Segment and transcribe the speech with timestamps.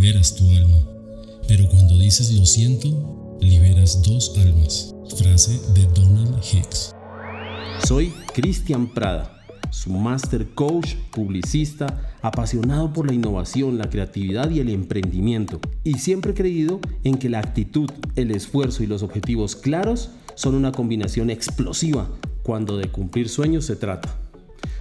[0.00, 0.78] liberas tu alma,
[1.46, 4.94] pero cuando dices lo siento, liberas dos almas.
[5.14, 6.94] Frase de Donald Hicks.
[7.86, 14.70] Soy Cristian Prada, su master coach, publicista, apasionado por la innovación, la creatividad y el
[14.70, 15.60] emprendimiento.
[15.84, 20.54] Y siempre he creído en que la actitud, el esfuerzo y los objetivos claros son
[20.54, 22.08] una combinación explosiva
[22.42, 24.16] cuando de cumplir sueños se trata.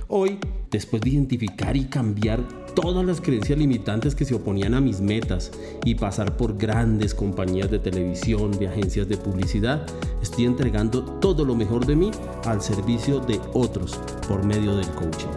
[0.07, 0.37] Hoy,
[0.71, 2.41] después de identificar y cambiar
[2.75, 5.51] todas las creencias limitantes que se oponían a mis metas
[5.83, 9.85] y pasar por grandes compañías de televisión, de agencias de publicidad,
[10.21, 12.11] estoy entregando todo lo mejor de mí
[12.45, 15.27] al servicio de otros por medio del coaching.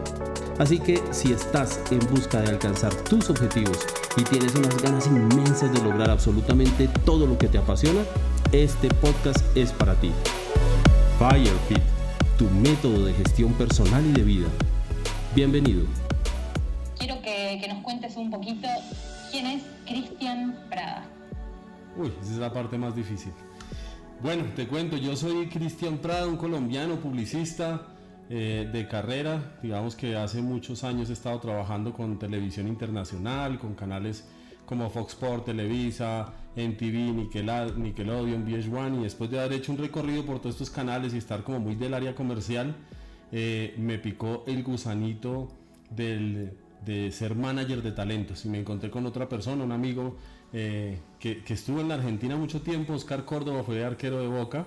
[0.58, 3.78] Así que si estás en busca de alcanzar tus objetivos
[4.16, 8.02] y tienes unas ganas inmensas de lograr absolutamente todo lo que te apasiona,
[8.52, 10.10] este podcast es para ti.
[11.18, 11.82] Firefit
[12.36, 14.48] tu método de gestión personal y de vida.
[15.34, 15.86] Bienvenido.
[16.98, 18.68] Quiero que, nos cuentes un poquito
[19.30, 21.06] quién es Cristian Prada.
[21.96, 23.32] Uy, esa es la parte más difícil.
[24.22, 27.80] Bueno, te cuento, yo soy Cristian Prada, un colombiano publicista
[28.28, 29.56] eh, de carrera.
[29.62, 34.26] Digamos que hace muchos años he estado trabajando con televisión internacional, con canales
[34.66, 37.14] como Fox Sports, Televisa, MTV,
[37.78, 41.42] Nickelodeon, VH1 y después de haber hecho un recorrido por todos estos canales y estar
[41.42, 42.76] como muy del área comercial,
[43.32, 45.48] eh, me picó el gusanito
[45.90, 46.52] del,
[46.84, 48.44] de ser manager de talentos.
[48.44, 50.16] Y me encontré con otra persona, un amigo
[50.52, 54.66] eh, que, que, estuvo en la Argentina mucho tiempo, Oscar Córdoba fue arquero de Boca.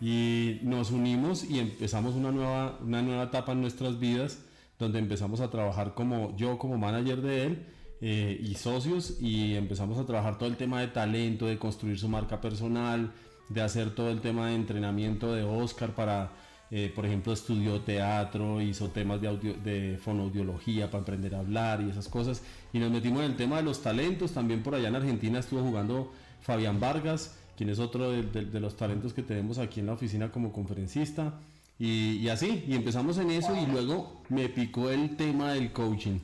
[0.00, 4.40] Y nos unimos y empezamos una nueva, una nueva etapa en nuestras vidas
[4.78, 7.66] donde empezamos a trabajar como yo como manager de él
[8.02, 12.08] eh, y socios y empezamos a trabajar todo el tema de talento, de construir su
[12.08, 13.12] marca personal,
[13.48, 16.32] de hacer todo el tema de entrenamiento de Oscar para,
[16.70, 21.80] eh, por ejemplo, estudió teatro, hizo temas de, audio, de fonoaudiología para aprender a hablar
[21.80, 22.42] y esas cosas.
[22.72, 25.60] Y nos metimos en el tema de los talentos, también por allá en Argentina estuvo
[25.60, 30.32] jugando Fabián Vargas, quien es otro de, los talentos que tenemos aquí en la oficina
[30.32, 31.34] como conferencista.
[31.78, 36.18] Y, y así, y empezamos en eso y luego me picó el tema del coaching.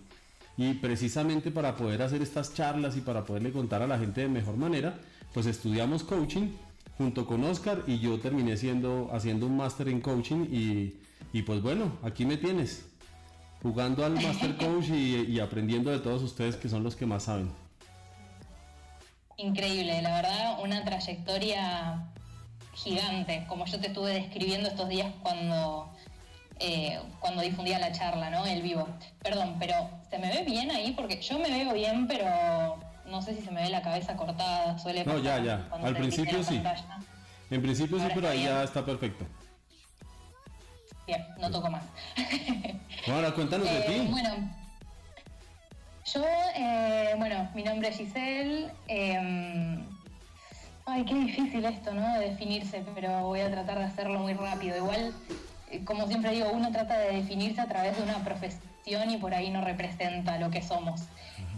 [0.57, 4.29] Y precisamente para poder hacer estas charlas y para poderle contar a la gente de
[4.29, 4.99] mejor manera,
[5.33, 6.49] pues estudiamos coaching
[6.99, 10.95] junto con Oscar y yo terminé siendo, haciendo un máster en coaching y,
[11.33, 12.87] y, pues bueno, aquí me tienes,
[13.63, 17.25] jugando al Master Coach y, y aprendiendo de todos ustedes que son los que más
[17.25, 17.51] saben.
[19.37, 22.09] Increíble, la verdad, una trayectoria
[22.75, 25.91] gigante, como yo te estuve describiendo estos días cuando
[26.65, 28.47] eh, cuando difundía la charla, ¿no?
[28.47, 28.87] El vivo.
[29.21, 29.75] Perdón, pero
[30.11, 30.93] ¿se me ve bien ahí?
[30.93, 32.27] Porque yo me veo bien, pero
[33.13, 34.79] no sé si se me ve la cabeza cortada.
[34.79, 35.69] Suele no, ya, ya.
[35.71, 36.61] Al principio sí.
[37.51, 39.27] En principio sí, pero ahí ya está perfecto.
[41.07, 41.85] Bien, no toco más.
[43.07, 43.93] Ahora cuéntanos de ti.
[43.93, 44.31] Eh, bueno,
[46.07, 46.25] yo,
[46.57, 48.73] eh, bueno, mi nombre es Giselle.
[48.89, 49.85] Em,
[50.87, 52.15] ay, qué difícil esto, ¿no?
[52.15, 54.75] De definirse, pero voy a tratar de hacerlo muy rápido.
[54.77, 55.13] Igual
[55.85, 59.51] como siempre digo, uno trata de definirse a través de una profesión y por ahí
[59.51, 61.03] no representa lo que somos.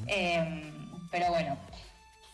[0.07, 0.74] Em,
[1.15, 1.57] pero bueno,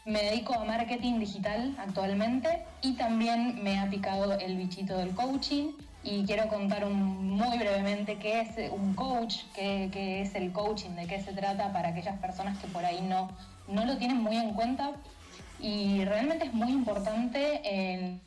[0.06, 5.72] me dedico a marketing digital actualmente y también me ha picado el bichito del coaching
[6.02, 11.20] y quiero contar muy brevemente qué es un coach, qué, es el coaching, de qué
[11.20, 13.36] se trata para aquellas personas que por ahí no,
[13.68, 14.92] no lo tienen muy en cuenta.
[15.60, 18.22] Y realmente es muy importante en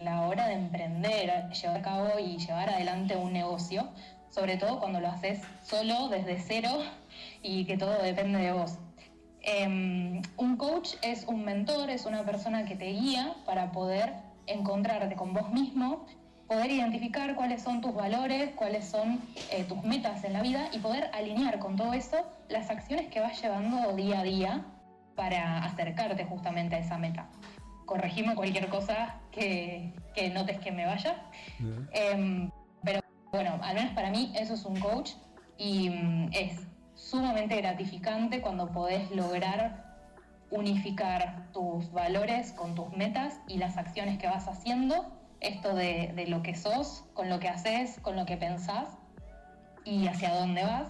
[0.00, 3.88] la hora de emprender, llevar a cabo y llevar adelante un negocio,
[4.28, 6.82] sobre todo cuando lo haces solo, desde cero
[7.42, 8.78] y que todo depende de vos.
[9.42, 14.14] Em, un coach es un mentor, es una persona que te guía para poder
[14.46, 16.06] encontrarte con vos mismo,
[16.46, 20.78] poder identificar cuáles son tus valores, cuáles son eh, tus metas en la vida y
[20.78, 22.16] poder alinear con todo eso
[22.48, 24.64] las acciones que vas llevando día a día
[25.14, 27.28] para acercarte justamente a esa meta
[27.88, 29.92] corregime cualquier cosa que,
[30.32, 31.16] notes que me vaya.
[31.92, 32.50] Em,
[32.84, 33.00] pero
[33.32, 35.12] bueno, al menos para mí eso es un coach
[35.56, 36.67] y mm, es
[36.98, 39.96] sumamente gratificante cuando podés lograr
[40.50, 45.06] unificar tus valores con tus metas y las acciones que vas haciendo,
[45.40, 48.98] esto de, de lo que sos, con lo que haces, con lo que pensás
[49.84, 50.88] y hacia dónde vas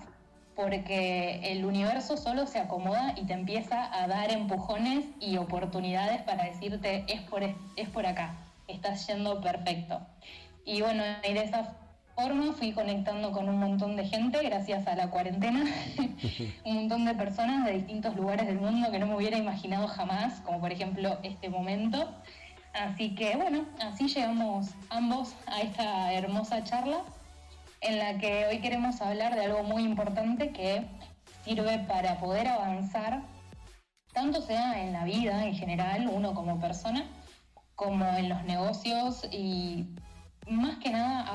[0.58, 6.46] porque el universo solo se acomoda y te empieza a dar empujones y oportunidades para
[6.46, 8.34] decirte es por, es por acá,
[8.66, 10.00] estás yendo perfecto.
[10.64, 11.76] Y bueno, y de esa
[12.20, 15.64] forma fui conectando con un montón de gente gracias a la cuarentena,
[16.64, 20.40] un montón de personas de distintos lugares del mundo que no me hubiera imaginado jamás,
[20.40, 22.12] como por ejemplo este momento.
[22.72, 27.02] Así que bueno, así llegamos ambos a esta hermosa charla
[27.82, 30.86] en la que hoy queremos hablar de algo muy importante que
[31.44, 33.22] sirve para poder avanzar,
[34.12, 37.04] tanto sea en la vida en general, uno como persona,
[37.76, 39.86] como en los negocios y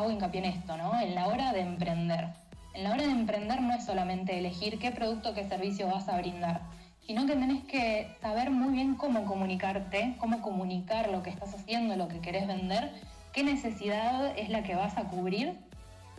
[0.03, 0.99] hago hincapié en esto, ¿no?
[0.99, 2.27] En la hora de emprender.
[2.73, 6.17] En la hora de emprender no es solamente elegir qué producto, qué servicio vas a
[6.17, 6.61] brindar,
[7.05, 11.95] sino que tenés que saber muy bien cómo comunicarte, cómo comunicar lo que estás haciendo,
[11.95, 12.91] lo que querés vender,
[13.31, 15.57] qué necesidad es la que vas a cubrir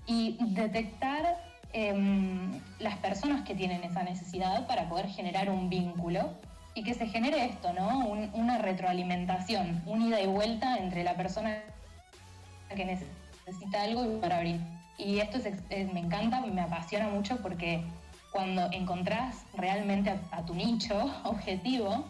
[0.06, 1.40] y detectar
[1.72, 6.31] em, las personas que tienen esa necesidad para poder generar un vínculo
[6.75, 8.08] y que se genere esto, ¿no?
[8.32, 11.62] una retroalimentación, un ida y vuelta entre la persona
[12.75, 13.24] que necesita
[13.79, 14.61] algo y para abrir.
[14.96, 15.38] Y esto
[15.93, 17.85] me encanta, me apasiona mucho porque
[18.32, 22.05] cuando encontrás realmente a, tu nicho objetivo,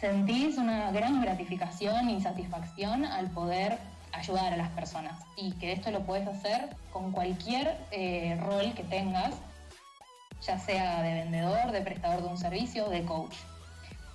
[0.00, 3.78] sentís una gran gratificación y satisfacción al poder
[4.12, 8.82] ayudar a las personas y que esto lo puedes hacer con cualquier eh, rol que
[8.84, 9.34] tengas,
[10.42, 13.36] ya sea de vendedor, de prestador de un servicio, de coach.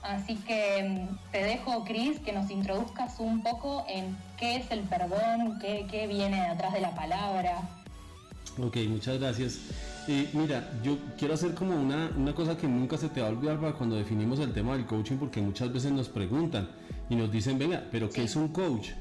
[0.08, 4.82] Así que mm, te dejo, Cris, que nos introduzcas un poco en qué es el
[4.82, 7.60] perdón, qué, qué viene detrás de la palabra.
[8.58, 9.60] Ok, muchas gracias.
[10.08, 13.32] Eh, mira, yo quiero hacer como una, una cosa que nunca se te va a
[13.32, 16.70] olvidar para cuando definimos el tema del coaching, porque muchas veces nos preguntan
[17.10, 18.92] y nos dicen, venga, pero ¿qué es un coach?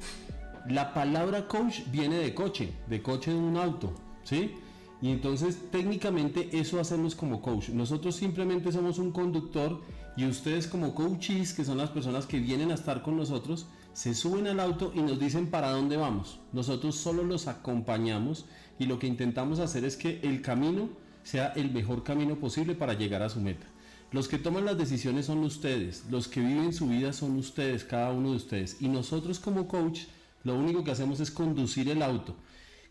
[0.69, 3.95] La palabra coach viene de coche, de coche de un auto,
[4.25, 4.57] ¿sí?
[5.01, 7.69] Y entonces técnicamente eso hacemos como coach.
[7.69, 9.81] Nosotros simplemente somos un conductor
[10.17, 14.15] y ustedes como coaches, que son las personas que vienen a estar con nosotros, se
[14.15, 16.41] suben al auto y nos dicen para dónde vamos.
[16.53, 18.47] Nosotros solo los acompañamos
[18.79, 20.89] y lo que intentamos hacer es que el camino
[21.23, 23.67] sea el mejor camino posible para llegar a su meta.
[24.13, 28.13] Los que toman las decisiones son ustedes, los que viven su vida son ustedes, cada
[28.13, 28.77] uno de ustedes.
[28.81, 30.03] Y nosotros como coach
[30.45, 32.37] lo único que hacemos es conducir el auto.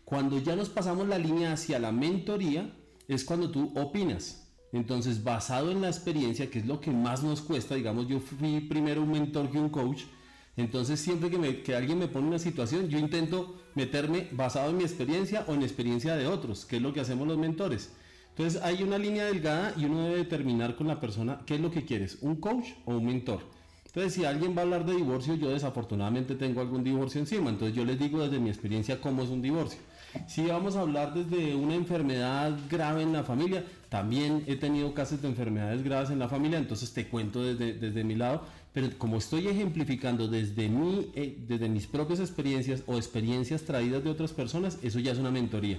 [0.04, 2.70] Cuando ya nos pasamos la línea hacia la mentoría,
[3.08, 4.45] es cuando tú opinas.
[4.76, 8.60] Entonces, basado en la experiencia, que es lo que más nos cuesta, digamos, yo fui
[8.60, 10.02] primero un mentor que un coach,
[10.56, 11.30] entonces siempre
[11.62, 15.60] que, alguien me pone una situación, yo intento meterme basado en mi experiencia o en
[15.60, 17.92] la experiencia de otros, que es lo que hacemos los mentores.
[18.30, 21.70] Entonces hay una línea delgada y uno debe determinar con la persona qué es lo
[21.70, 23.40] que quieres, un coach o un mentor.
[23.96, 27.48] Entonces, si alguien va a hablar de divorcio, yo desafortunadamente tengo algún divorcio encima.
[27.48, 29.80] Entonces, yo les digo desde mi experiencia cómo es un divorcio.
[30.26, 35.22] Si vamos a hablar desde una enfermedad grave en la familia, también he tenido casos
[35.22, 38.42] de enfermedades graves en la familia, entonces te cuento desde, desde mi lado,
[38.72, 44.10] pero como estoy ejemplificando desde, mi, eh, desde mis propias experiencias o experiencias traídas de
[44.10, 45.78] otras personas, eso ya es una mentoría.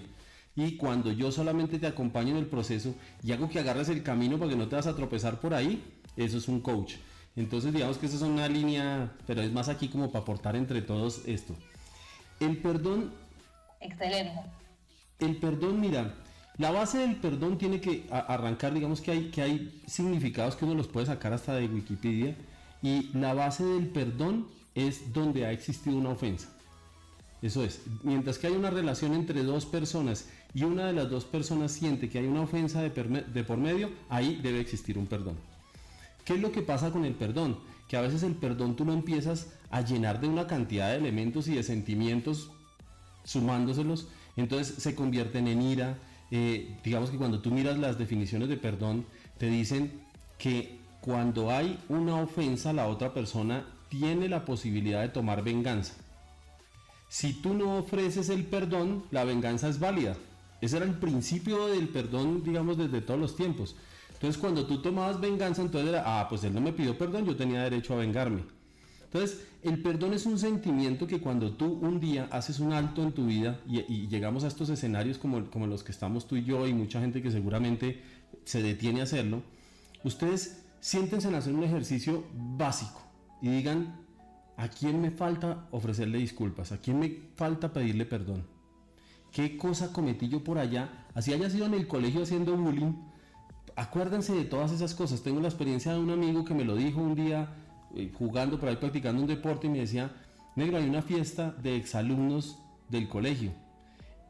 [0.55, 4.39] Y cuando yo solamente te acompaño en el proceso y hago que agarres el camino
[4.39, 5.83] para que no te vas a tropezar por ahí,
[6.15, 6.95] eso es un coach.
[7.35, 10.81] Entonces digamos que esa es una línea, pero es más aquí como para aportar entre
[10.81, 11.55] todos esto.
[12.39, 13.11] El perdón...
[13.79, 14.41] Excelente.
[15.19, 16.15] El perdón, mira,
[16.57, 20.73] la base del perdón tiene que arrancar, digamos que hay, que hay significados que uno
[20.73, 22.35] los puede sacar hasta de Wikipedia,
[22.81, 26.49] y la base del perdón es donde ha existido una ofensa.
[27.41, 31.25] Eso es, mientras que hay una relación entre dos personas y una de las dos
[31.25, 35.35] personas siente que hay una ofensa de, de por medio, ahí debe existir un perdón.
[36.25, 37.59] ¿Qué es lo que pasa con el perdón?
[37.87, 41.47] Que a veces el perdón tú lo empiezas a llenar de una cantidad de elementos
[41.47, 42.51] y de sentimientos
[43.23, 45.97] sumándoselos, entonces se convierten en ira.
[46.31, 49.05] Eh, digamos que cuando tú miras las definiciones de perdón,
[49.37, 50.01] te dicen
[50.37, 55.93] que cuando hay una ofensa, la otra persona tiene la posibilidad de tomar venganza.
[57.09, 60.17] Si tú no ofreces el perdón, la venganza es válida.
[60.59, 63.75] Ese era el principio del perdón, digamos, desde todos los tiempos.
[64.13, 67.35] Entonces cuando tú tomabas venganza, entonces era, ah, pues él no me pidió perdón, yo
[67.35, 68.41] tenía derecho a vengarme.
[69.11, 73.13] Entonces, el perdón es un sentimiento que cuando tú un día haces un alto en
[73.13, 76.67] tu vida y, llegamos a estos escenarios como, como los que estamos tú y yo
[76.67, 78.01] y mucha gente que seguramente
[78.43, 79.43] se detiene a hacerlo,
[80.03, 83.01] ustedes siéntense en hacer un ejercicio básico
[83.41, 83.95] y digan,
[84.57, 86.73] ¿a quién me falta ofrecerle disculpas?
[86.73, 88.45] ¿A quién me falta pedirle perdón?
[89.31, 91.07] ¿Qué cosa cometí yo por allá?
[91.13, 92.93] Así haya sido en el colegio haciendo bullying,
[93.77, 95.21] acuérdense de todas esas cosas.
[95.21, 97.49] Tengo la experiencia de un amigo que me lo dijo un día
[97.95, 100.11] eh, jugando por ahí, practicando un deporte y me decía,
[100.55, 103.51] negro, hay una fiesta de exalumnos del colegio.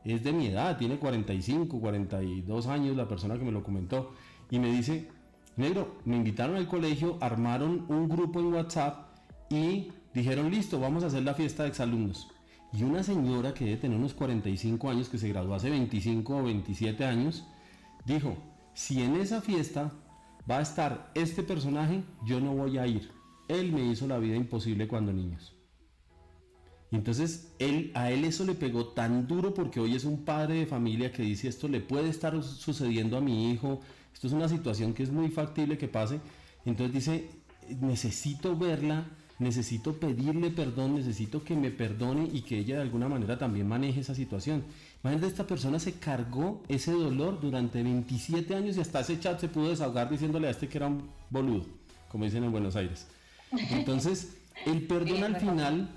[0.03, 4.13] Es de mi edad, tiene 45, 42 años la persona que me lo comentó.
[4.49, 5.09] Y me dice,
[5.57, 9.07] negro, me invitaron al colegio, armaron un grupo en WhatsApp
[9.49, 12.29] y dijeron, listo, vamos a hacer la fiesta de exalumnos.
[12.73, 16.43] Y una señora que debe tener unos 45 años, que se graduó hace 25 o
[16.43, 17.45] 27 años,
[18.05, 18.37] dijo,
[18.73, 19.91] si en esa fiesta
[20.49, 23.16] va a estar este personaje, yo no voy a ir.
[23.47, 25.57] Él me hizo la vida imposible cuando niños.
[26.91, 30.55] Y entonces él, a él eso le pegó tan duro porque hoy es un padre
[30.55, 33.81] de familia que dice esto le puede estar sucediendo a mi hijo,
[34.13, 36.19] esto es una situación que es muy factible que pase.
[36.65, 37.29] Entonces dice,
[37.81, 39.05] necesito verla,
[39.39, 43.99] necesito pedirle perdón, necesito que me perdone y que ella de alguna manera también maneje
[43.99, 44.63] esa situación.
[45.03, 49.49] Imagínate, esta persona se cargó ese dolor durante 27 años y hasta ese chat se
[49.49, 51.65] pudo desahogar diciéndole a este que era un boludo,
[52.09, 53.07] como dicen en Buenos Aires.
[53.51, 55.89] Entonces, el perdón al final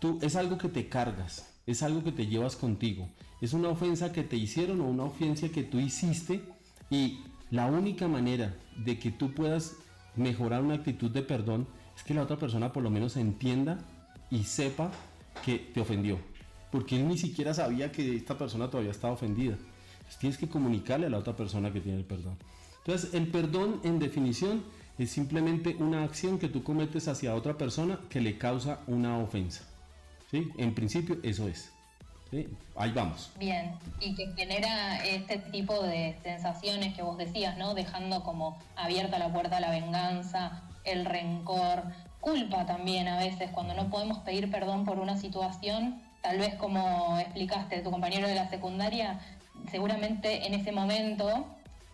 [0.00, 3.08] tú, es algo que te cargas, es algo que te llevas contigo,
[3.40, 6.42] es una ofensa que te hicieron o una ofensa que tú hiciste
[6.90, 9.74] y la única manera de que tú puedas
[10.16, 13.78] mejorar una actitud de perdón es que la otra persona por lo menos entienda
[14.30, 14.90] y sepa
[15.44, 16.18] que te ofendió.
[16.70, 19.56] Porque él ni siquiera sabía que esta persona todavía estaba ofendida.
[19.98, 22.36] Entonces tienes que comunicarle a la otra persona que tiene el perdón.
[22.78, 24.62] Entonces el perdón en definición
[24.98, 29.64] es simplemente una acción que tú cometes hacia otra persona que le causa una ofensa.
[30.30, 30.50] ¿Sí?
[30.58, 31.72] En principio eso es.
[32.76, 33.30] Ahí vamos.
[33.38, 37.74] Bien, y que genera este tipo de sensaciones que vos decías, ¿no?
[37.74, 41.84] Dejando como abierta la puerta a la venganza, el rencor,
[42.20, 47.18] culpa también a veces, cuando no podemos pedir perdón por una situación, tal vez como
[47.18, 49.20] explicaste tu compañero de la secundaria,
[49.70, 51.46] seguramente en ese momento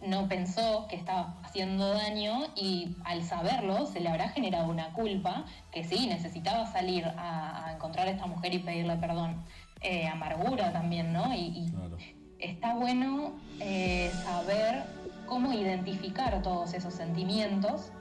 [0.06, 5.44] no pensó que estaba haciendo daño y al saberlo se le habrá generado una culpa
[5.72, 9.44] que sí, necesitaba salir a, encontrar a esta mujer y pedirle perdón.
[9.80, 11.34] Eh, amargura también, ¿no?
[11.34, 11.70] Y,
[12.38, 14.84] está bueno eh, saber
[15.26, 17.92] cómo identificar todos esos sentimientos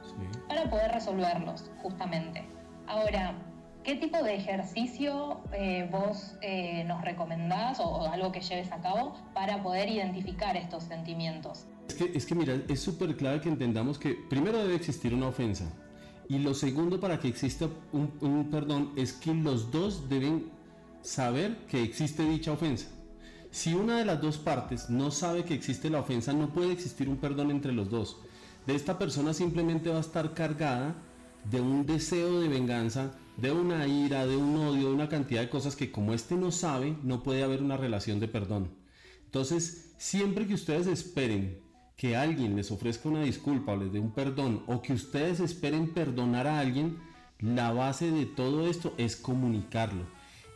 [0.47, 2.45] para poder resolverlos, justamente.
[2.87, 3.35] Ahora,
[3.83, 6.37] ¿qué tipo de ejercicio eh, vos
[6.85, 11.67] nos recomendás o, algo que lleves a cabo para poder identificar estos sentimientos?
[11.87, 15.27] Es que, es que mira, es súper clave que entendamos que primero debe existir una
[15.27, 15.65] ofensa.
[16.29, 20.45] Y lo segundo para que exista un perdón es que los dos deben
[21.01, 22.87] saber que existe dicha ofensa.
[23.51, 27.07] Si una de las dos partes no sabe que existe la ofensa, no puede existir
[27.07, 28.17] un perdón entre los dos.
[28.65, 30.95] De esta persona simplemente va a estar cargada
[31.51, 35.49] de un deseo de venganza, de una ira, de un odio, de una cantidad de
[35.49, 38.71] cosas que como este no sabe, no puede haber una relación de perdón.
[39.25, 41.59] Entonces, siempre que ustedes esperen
[42.03, 45.93] que alguien les ofrezca una disculpa o les dé un perdón, o que ustedes esperen
[45.93, 46.97] perdonar a alguien,
[47.39, 50.03] la base de todo esto es comunicarlo.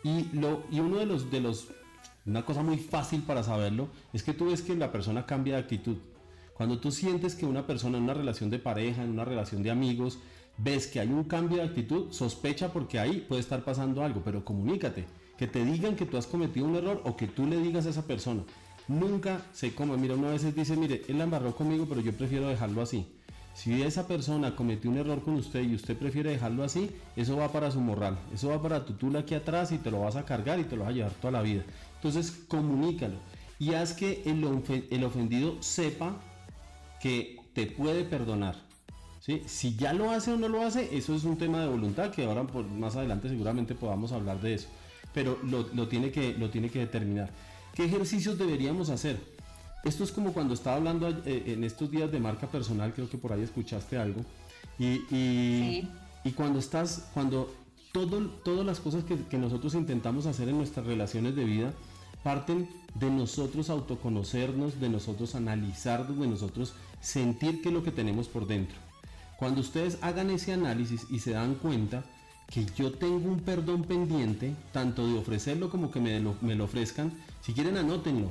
[0.04, 1.70] Y, lo, y uno de los, de los,
[2.26, 5.62] una cosa muy fácil para saberlo, es que tú ves que la persona cambia de
[5.62, 5.96] actitud.
[6.54, 9.72] Cuando tú sientes que una persona en una relación de pareja, en una relación de
[9.72, 10.20] amigos,
[10.58, 14.44] ves que hay un cambio de actitud, sospecha porque ahí puede estar pasando algo, pero
[14.44, 15.06] comunícate,
[15.38, 17.92] que te digan que tú has cometido un error o que tú le digas a
[17.92, 18.44] esa persona.
[18.88, 22.82] Nunca se come, mira, una vez dice, mire, él la conmigo, pero yo prefiero dejarlo
[22.82, 23.06] así.
[23.54, 27.52] Si esa persona cometió un error con usted y usted prefiere dejarlo así, eso va
[27.52, 30.26] para su morral, eso va para tu tula aquí atrás y te lo vas a
[30.26, 31.64] cargar y te lo vas a llevar toda la vida.
[31.96, 33.16] Entonces comunícalo
[33.58, 36.22] y haz que el, ofendido sepa
[37.02, 38.56] que te puede perdonar.
[39.48, 42.26] Si ya lo hace o no lo hace, eso es un tema de voluntad que
[42.26, 44.70] ahora por, más adelante seguramente podamos hablar de eso.
[45.14, 47.32] Pero lo, tiene que, lo tiene que determinar.
[47.78, 49.20] ¿Qué ejercicios deberíamos hacer?
[49.84, 53.20] Esto es como cuando estaba hablando eh, en estos días de marca personal, creo que
[53.20, 54.22] por ahí escuchaste algo.
[54.80, 57.54] Y, y, cuando estás, cuando
[57.92, 61.72] todo, todas las cosas que, que nosotros intentamos hacer en nuestras relaciones de vida
[62.24, 68.28] parten de nosotros autoconocernos, de nosotros analizarnos, de nosotros sentir qué es lo que tenemos
[68.28, 68.80] por dentro.
[69.38, 72.04] Cuando ustedes hagan ese análisis y se dan cuenta
[72.48, 77.12] que yo tengo un perdón pendiente, tanto de ofrecerlo como que me me lo ofrezcan,
[77.42, 78.30] si quieren anótenlo,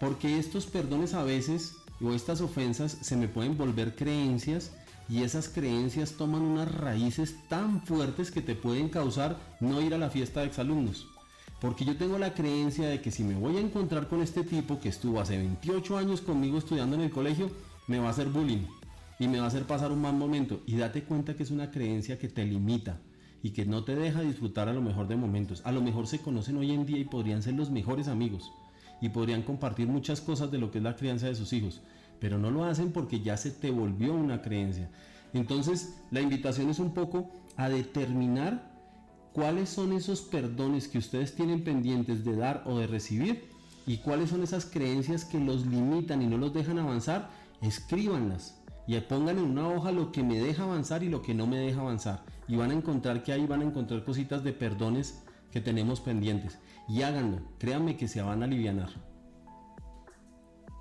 [0.00, 4.72] porque estos perdones a veces o estas ofensas se me pueden volver creencias
[5.08, 9.98] y esas creencias toman unas raíces tan fuertes que te pueden causar no ir a
[9.98, 11.06] la fiesta de exalumnos.
[11.60, 14.78] Porque yo tengo la creencia de que si me voy a encontrar con este tipo
[14.78, 17.50] que estuvo hace 28 años conmigo estudiando en el colegio,
[17.86, 18.66] me va a hacer bullying
[19.18, 20.60] y me va a hacer pasar un mal momento.
[20.66, 23.00] Y date cuenta que es una creencia que te limita
[23.46, 25.62] y que no te deja disfrutar a lo mejor de momentos.
[25.64, 28.50] A lo mejor se conocen hoy en día y podrían ser los mejores amigos
[29.00, 31.80] y podrían compartir muchas cosas de lo que es la crianza de sus hijos,
[32.18, 34.90] pero no lo hacen porque ya se te volvió una creencia.
[35.32, 38.68] Entonces, la invitación es un poco a determinar
[39.32, 43.44] cuáles son esos perdones que ustedes tienen pendientes de dar o de recibir
[43.86, 47.30] y cuáles son esas creencias que los limitan y no los dejan avanzar,
[47.62, 51.46] escríbanlas y pongan en una hoja lo que me deja avanzar y lo que no
[51.46, 52.24] me deja avanzar.
[52.48, 56.58] Y van a encontrar que ahí van a encontrar cositas de perdones que tenemos pendientes
[56.88, 58.88] y háganlo, créanme que se van a aliviar.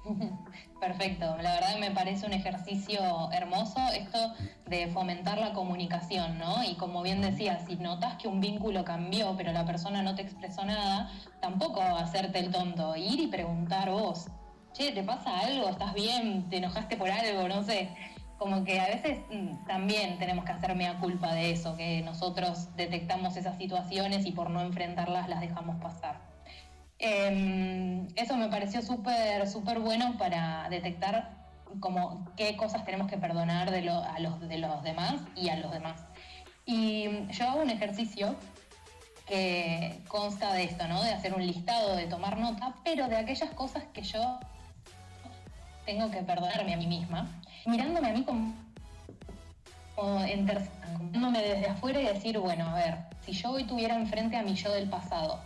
[0.79, 2.99] Perfecto, la verdad me parece un ejercicio
[3.31, 4.33] hermoso esto
[4.67, 6.63] de fomentar la comunicación, ¿no?
[6.63, 10.21] Y como bien decías, si notas que un vínculo cambió, pero la persona no te
[10.21, 11.09] expresó nada,
[11.41, 14.27] tampoco hacerte el tonto, ir y preguntar vos.
[14.73, 15.69] che, ¿te pasa algo?
[15.69, 16.49] ¿Estás bien?
[16.49, 17.47] ¿Te enojaste por algo?
[17.47, 17.89] No sé.
[18.37, 22.75] Como que a veces mm, también tenemos que hacerme a culpa de eso, que nosotros
[22.75, 26.19] detectamos esas situaciones y por no enfrentarlas las dejamos pasar.
[26.99, 31.45] Em, eso me pareció súper, súper bueno para detectar
[31.79, 35.71] como qué cosas tenemos que perdonar de, a los, de los demás y a los
[35.71, 36.05] demás.
[36.65, 38.35] Y yo hago un ejercicio
[39.27, 41.03] que consta de esto, ¿no?
[41.03, 44.39] De hacer un listado, de tomar nota, pero de aquellas cosas que yo
[45.85, 47.27] tengo que perdonarme a mí misma,
[47.65, 48.53] mirándome a mí como,
[50.25, 50.45] en
[50.99, 54.55] mirándome desde afuera y decir, bueno, a ver, si yo hoy tuviera enfrente a mi
[54.55, 55.39] yo del pasado,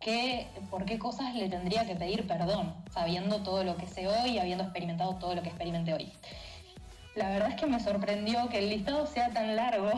[0.00, 4.30] ¿qué, ¿por qué cosas le tendría que pedir perdón, sabiendo todo lo que sé hoy
[4.30, 6.12] y habiendo experimentado todo lo que experimenté hoy?
[7.16, 9.90] La verdad es que me sorprendió que el listado sea tan largo,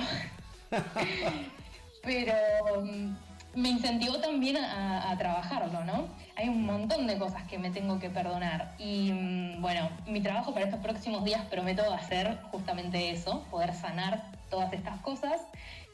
[2.02, 2.34] pero
[2.82, 3.14] mm,
[3.54, 6.08] me incentivó también a, trabajarlo, ¿no?
[6.36, 10.54] Hay un montón de cosas que me tengo que perdonar y mm, bueno, mi trabajo
[10.54, 15.42] para estos próximos días prometo hacer justamente eso, poder sanar todas estas cosas.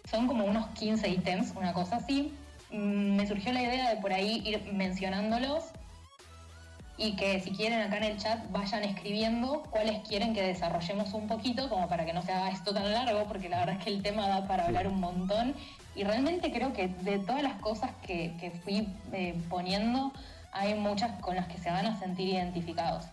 [0.08, 2.32] Son como unos 15 ítems, una cosa así.
[2.70, 5.64] Mm, me surgió la idea de por ahí ir mencionándolos
[6.96, 11.28] y que si quieren acá en el chat vayan escribiendo cuáles quieren que desarrollemos un
[11.28, 13.90] poquito, como para que no se haga esto tan largo, porque la verdad es que
[13.90, 15.54] el tema da para hablar un montón
[15.98, 20.12] y realmente creo que de todas las cosas que, fui eh, poniendo,
[20.52, 23.04] hay muchas con las que se van a sentir identificados.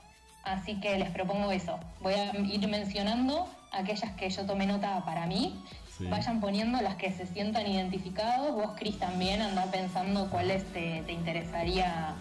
[0.43, 1.79] Así que les propongo eso.
[2.01, 5.59] Voy a ir mencionando aquellas que yo tomé nota para mí.
[5.99, 8.53] Vayan poniendo las que se sientan identificados.
[8.53, 12.13] Vos, Cris, también anda pensando cuáles te, interesaría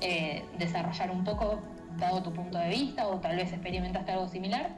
[0.00, 1.60] eh, desarrollar un poco,
[1.98, 4.70] dado tu punto de vista, o tal vez experimentaste algo similar.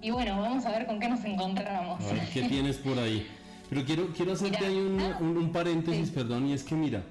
[0.00, 2.02] Y bueno, vamos a ver con qué nos encontramos.
[2.32, 3.26] ¿Qué tienes por ahí?
[3.68, 7.02] Pero quiero, quiero hacerte ahí un, paréntesis, perdón, y es que mira,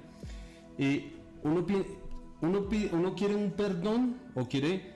[0.78, 1.12] eh,
[1.44, 1.66] uno,
[2.42, 4.94] uno, uno quiere un perdón o quiere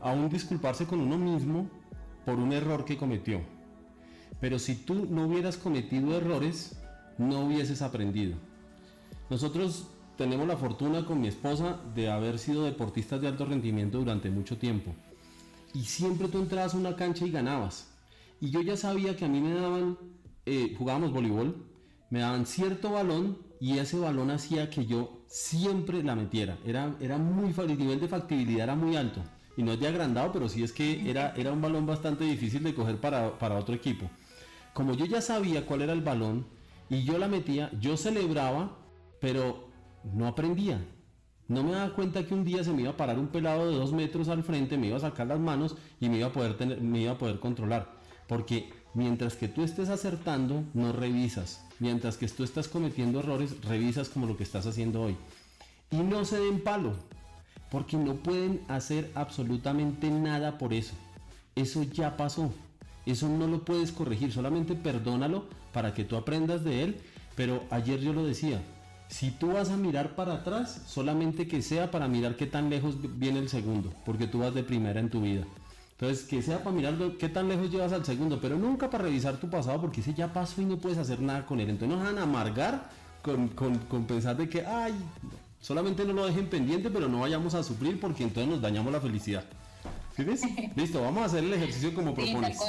[0.00, 1.68] aún disculparse con uno mismo
[2.24, 3.40] por un error que cometió.
[4.40, 6.76] Pero si tú no hubieras cometido errores,
[7.18, 8.36] no hubieses aprendido.
[9.30, 9.86] Nosotros
[10.16, 14.58] tenemos la fortuna con mi esposa de haber sido deportistas de alto rendimiento durante mucho
[14.58, 14.94] tiempo.
[15.72, 17.88] Y siempre tú entrabas a una cancha y ganabas.
[18.40, 19.96] Y yo ya sabía que a mí me daban
[20.46, 21.64] eh, jugábamos voleibol,
[22.10, 26.58] me daban cierto balón y ese balón hacía que yo siempre la metiera.
[26.64, 29.20] Era, era muy el nivel de factibilidad era muy alto.
[29.56, 32.62] Y no es de agrandado, pero sí es que era, era un balón bastante difícil
[32.62, 34.10] de coger para, para otro equipo.
[34.72, 36.46] Como yo ya sabía cuál era el balón
[36.90, 38.76] y yo la metía, yo celebraba,
[39.20, 39.68] pero
[40.12, 40.84] no aprendía.
[41.46, 43.76] No me daba cuenta que un día se me iba a parar un pelado de
[43.76, 46.56] dos metros al frente, me iba a sacar las manos y me iba a poder,
[46.56, 47.92] tener, me iba a poder controlar.
[48.26, 51.60] Porque Mientras que tú estés acertando, no revisas.
[51.80, 55.16] Mientras que tú estás cometiendo errores, revisas como lo que estás haciendo hoy.
[55.90, 56.94] Y no se den palo,
[57.70, 60.94] porque no pueden hacer absolutamente nada por eso.
[61.56, 62.52] Eso ya pasó.
[63.04, 67.00] Eso no lo puedes corregir, solamente perdónalo para que tú aprendas de él.
[67.34, 68.62] Pero ayer yo lo decía,
[69.08, 72.96] si tú vas a mirar para atrás, solamente que sea para mirar qué tan lejos
[73.18, 75.44] viene el segundo, porque tú vas de primera en tu vida.
[75.98, 79.36] Entonces, que sea para mirar qué tan lejos llevas al segundo, pero nunca para revisar
[79.36, 81.70] tu pasado porque ese ya pasó y no puedes hacer nada con él.
[81.70, 82.90] Entonces nos van a amargar
[83.22, 84.92] con, con, pensar de que, ay,
[85.60, 89.00] solamente no lo dejen pendiente, pero no vayamos a sufrir porque entonces nos dañamos la
[89.00, 89.44] felicidad.
[90.16, 90.42] ¿Sí ves?
[90.76, 92.58] Listo, vamos a hacer el ejercicio como propones.
[92.58, 92.64] Sí,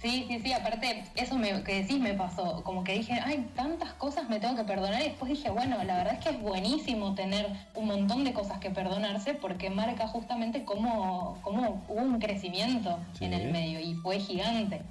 [0.00, 4.28] sí, sí, aparte, eso me, que decís me pasó, como que dije, ay, tantas cosas
[4.28, 7.48] me tengo que perdonar y después dije, bueno, la verdad es que es buenísimo tener
[7.74, 13.32] un montón de cosas que perdonarse porque marca justamente cómo, cómo hubo un crecimiento en
[13.32, 14.82] el medio y fue gigante.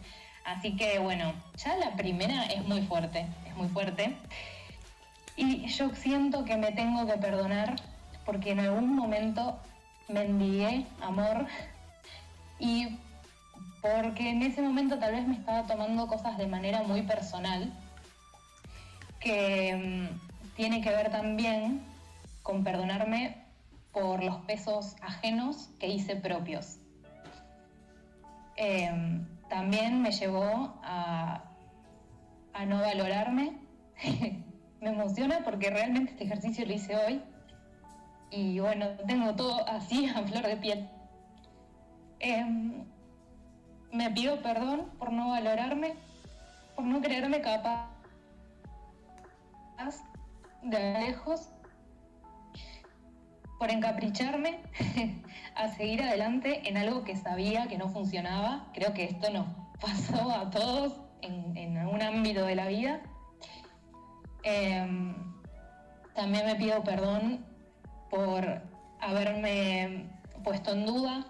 [0.45, 4.15] Así que bueno, ya la primera es muy fuerte, es muy fuerte.
[5.35, 7.75] Y yo siento que me tengo que perdonar
[8.25, 9.59] porque en algún momento
[10.07, 11.47] me envié amor
[12.59, 12.97] y
[13.95, 17.71] porque en ese momento tal vez me estaba tomando cosas de manera muy personal,
[19.19, 21.81] que mm, tiene que ver también
[22.43, 23.37] con perdonarme
[23.91, 26.77] por los pesos ajenos que hice propios.
[28.55, 31.43] Em, también me llevó a,
[32.53, 33.57] a no valorarme.
[34.81, 37.21] me emociona porque realmente este ejercicio lo hice hoy
[38.29, 40.89] y bueno, tengo todo así a flor de piel.
[42.19, 42.85] Em,
[43.91, 45.95] me pido perdón por no valorarme,
[46.75, 47.89] por no creerme capaz
[50.63, 51.49] de lejos,
[53.59, 54.59] por encapricharme
[55.55, 58.67] a seguir adelante en algo que sabía que no funcionaba.
[58.73, 59.47] Creo que esto nos
[59.81, 63.01] pasó a todos en, algún ámbito de la vida.
[64.43, 65.15] Em,
[66.13, 67.45] también me pido perdón
[68.09, 68.61] por
[68.99, 70.09] haberme
[70.43, 71.25] puesto en duda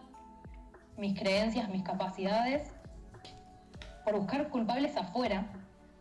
[0.98, 2.72] mis creencias, mis capacidades,
[4.04, 5.46] por buscar culpables afuera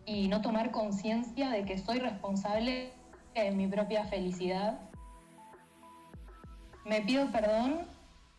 [0.07, 2.93] y no tomar conciencia de que soy responsable
[3.35, 4.79] de mi propia felicidad.
[6.85, 7.81] Me pido perdón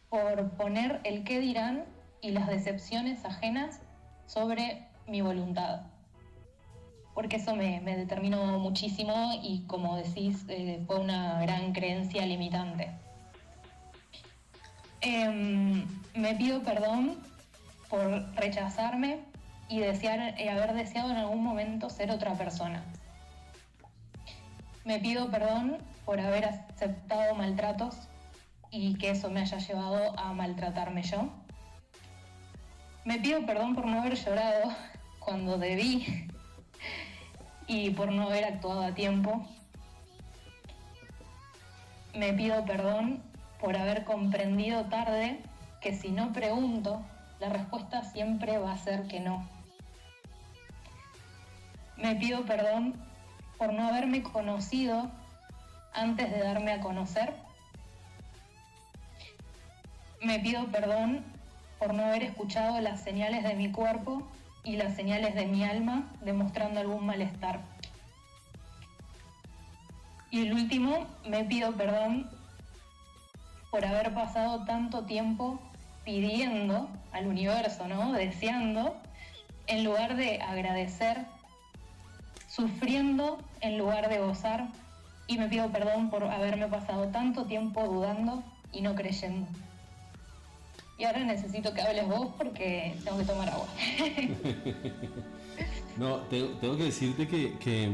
[0.09, 1.83] por poner el qué dirán
[2.21, 3.81] y las decepciones ajenas
[4.25, 5.81] sobre mi voluntad.
[7.13, 12.91] Porque eso me, determinó muchísimo y como decís, eh, fue una gran creencia limitante.
[15.01, 17.17] Em, me pido perdón
[17.89, 19.19] por rechazarme
[19.69, 22.83] y desear, eh, haber deseado en algún momento ser otra persona.
[24.85, 27.95] Me pido perdón por haber aceptado maltratos
[28.71, 31.29] y que eso me haya llevado a maltratarme yo.
[33.05, 34.73] Me pido perdón por no haber llorado
[35.19, 36.27] cuando debí
[37.67, 39.45] y por no haber actuado a tiempo.
[42.15, 43.21] Me pido perdón
[43.59, 45.39] por haber comprendido tarde
[45.81, 47.03] que si no pregunto,
[47.39, 49.47] la respuesta siempre va a ser que no.
[51.97, 52.95] Me pido perdón
[53.57, 55.09] por no haberme conocido
[55.93, 57.33] antes de darme a conocer.
[60.21, 61.23] Me pido perdón
[61.79, 64.27] por no haber escuchado las señales de mi cuerpo
[64.63, 67.61] y las señales de mi alma demostrando algún malestar.
[70.29, 72.29] Y el último, me pido perdón
[73.71, 75.59] por haber pasado tanto tiempo
[76.05, 78.13] pidiendo al universo, ¿no?
[78.13, 78.95] Deseando,
[79.67, 81.25] en lugar de agradecer,
[82.47, 84.67] sufriendo en lugar de gozar,
[85.27, 89.47] y me pido perdón por haberme pasado tanto tiempo dudando y no creyendo.
[90.97, 93.67] Y ahora necesito que hables vos porque tengo que tomar agua.
[95.97, 97.93] no, tengo, que decirte que que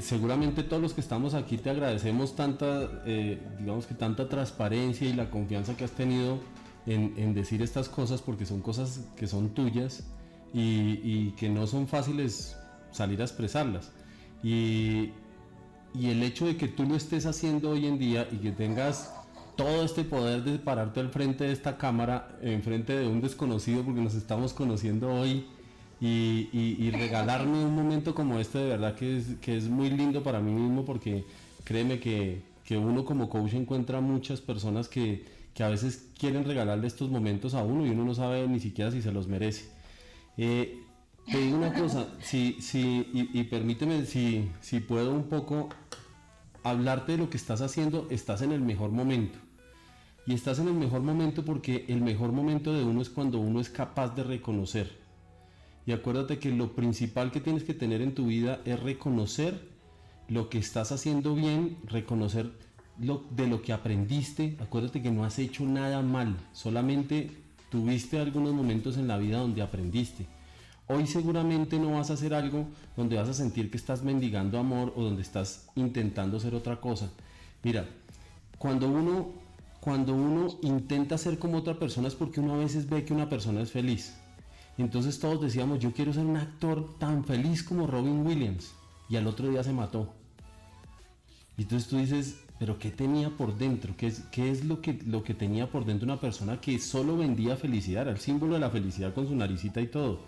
[0.00, 5.12] seguramente todos los que estamos aquí te agradecemos tanta, eh, digamos que tanta transparencia y
[5.12, 6.38] la confianza que has tenido
[6.86, 10.04] en, decir estas cosas porque son cosas que son tuyas
[10.52, 12.56] y, que no son fáciles
[12.92, 13.90] salir a expresarlas.
[14.42, 15.10] Y,
[15.94, 19.12] y, el hecho de que tú lo estés haciendo hoy en día y que tengas
[19.56, 23.82] todo este poder de pararte al frente de esta cámara, en frente de un desconocido
[23.82, 25.46] porque nos estamos conociendo hoy,
[26.00, 30.40] y, regalarme un momento como este de verdad que es, que es muy lindo para
[30.40, 31.24] mí mismo porque
[31.64, 35.24] créeme que, uno como coach encuentra muchas personas que,
[35.58, 39.00] a veces quieren regalarle estos momentos a uno y uno no sabe ni siquiera si
[39.00, 39.70] se los merece.
[40.36, 40.82] Eh,
[41.32, 45.70] te digo una cosa, si, si, y, permíteme si, si puedo un poco
[46.62, 49.38] hablarte de lo que estás haciendo, estás en el mejor momento.
[50.26, 53.60] Y estás en el mejor momento porque el mejor momento de uno es cuando uno
[53.60, 55.05] es capaz de reconocer
[55.86, 59.68] y acuérdate que lo principal que tienes que tener en tu vida es reconocer
[60.28, 62.50] lo que estás haciendo bien, reconocer
[62.98, 64.56] lo, de lo que aprendiste.
[64.60, 67.30] Acuérdate que no has hecho nada mal, solamente
[67.70, 70.26] tuviste algunos momentos en la vida donde aprendiste.
[70.88, 74.92] Hoy seguramente no vas a hacer algo donde vas a sentir que estás mendigando amor
[74.96, 77.10] o donde estás intentando ser otra cosa.
[77.62, 77.88] Mira,
[78.58, 79.30] cuando uno,
[79.80, 83.28] cuando uno intenta ser como otra persona es porque uno a veces ve que una
[83.28, 84.14] persona es feliz.
[84.78, 88.72] Entonces todos decíamos, yo quiero ser un actor tan feliz como Robin Williams.
[89.08, 90.12] Y al otro día se mató.
[91.56, 93.94] Y entonces tú dices, pero ¿qué tenía por dentro?
[93.96, 97.16] ¿Qué es, qué es lo, que, lo que tenía por dentro una persona que solo
[97.16, 98.02] vendía felicidad?
[98.02, 100.20] Era el símbolo de la felicidad con su naricita y todo.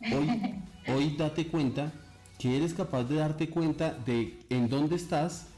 [0.00, 0.54] Hoy,
[0.94, 1.92] hoy date cuenta
[2.38, 5.48] que eres capaz de darte cuenta de en dónde estás,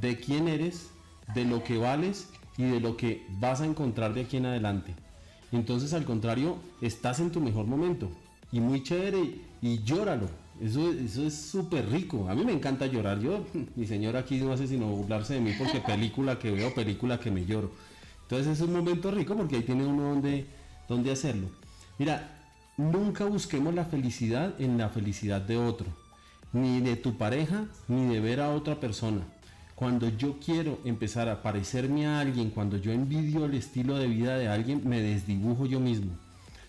[0.00, 0.90] de quién eres,
[1.34, 4.94] de lo que vales y de lo que vas a encontrar de aquí en adelante.
[5.52, 8.10] Entonces, al contrario, estás en tu mejor momento.
[8.52, 9.40] Y muy chévere.
[9.62, 10.28] Y llóralo.
[10.60, 12.28] Eso, eso es súper rico.
[12.28, 13.18] A mí me encanta llorar.
[13.20, 13.44] Yo,
[13.76, 17.30] mi señora aquí no hace sino burlarse de mí porque película que veo, película que
[17.30, 17.70] me lloro.
[18.22, 20.46] Entonces es un momento rico porque ahí tiene uno donde,
[20.88, 21.48] donde hacerlo.
[21.98, 22.38] Mira,
[22.76, 25.86] nunca busquemos la felicidad en la felicidad de otro.
[26.52, 29.22] Ni de tu pareja, ni de ver a otra persona.
[29.80, 34.36] Cuando yo quiero empezar a parecerme a alguien, cuando yo envidio el estilo de vida
[34.36, 36.10] de alguien, me desdibujo yo mismo.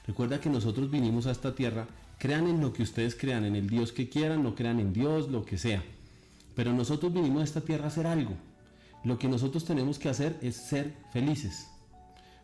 [0.08, 3.70] Recuerda que nosotros vinimos a esta tierra, crean en lo que ustedes crean, en el
[3.70, 5.84] Dios que quieran, no crean en Dios, lo que sea.
[6.56, 8.32] Pero nosotros vinimos a esta tierra a hacer algo.
[9.04, 11.68] Lo que nosotros tenemos que hacer es ser felices.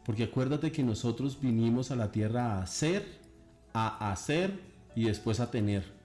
[0.05, 3.07] Porque acuérdate que nosotros vinimos a la tierra a hacer,
[3.71, 4.59] a hacer
[4.97, 5.96] y después a tener.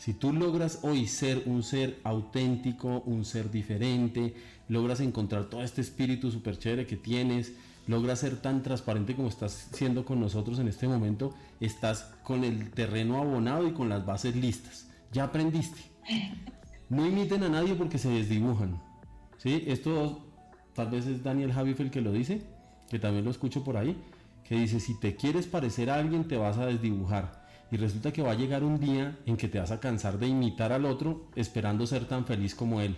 [0.00, 4.34] Si tú logras hoy ser un ser auténtico, un ser diferente,
[4.66, 7.52] logras encontrar todo este espíritu súper chévere que tienes,
[7.86, 12.70] logras ser tan transparente como estás siendo con nosotros en este momento, estás con el
[12.70, 14.88] terreno abonado y con las bases listas.
[15.12, 15.82] Ya aprendiste.
[16.88, 18.80] No imiten a nadie porque se desdibujan.
[19.36, 19.64] ¿sí?
[19.66, 20.24] Esto
[20.74, 22.40] tal vez es Daniel Javif el que lo dice,
[22.88, 24.02] que también lo escucho por ahí,
[24.44, 27.39] que dice, si te quieres parecer a alguien te vas a desdibujar.
[27.70, 30.26] Y resulta que va a llegar un día en que te vas a cansar de
[30.26, 32.96] imitar al otro esperando ser tan feliz como él.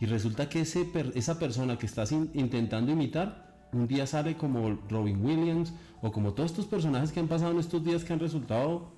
[0.00, 5.24] Y resulta que ese esa persona que estás intentando imitar, un día sale como Robin
[5.24, 8.90] Williams o como todos estos personajes que han pasado en estos días que han resultado,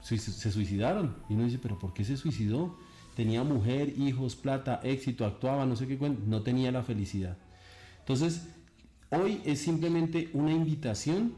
[0.00, 0.18] se,
[0.52, 1.16] suicidaron.
[1.28, 2.78] Y uno dice, pero ¿por qué se suicidó?
[3.14, 7.36] Tenía mujer, hijos, plata, éxito, actuaba, no sé qué, no tenía la felicidad.
[8.00, 8.46] Entonces,
[9.10, 11.34] hoy es simplemente una invitación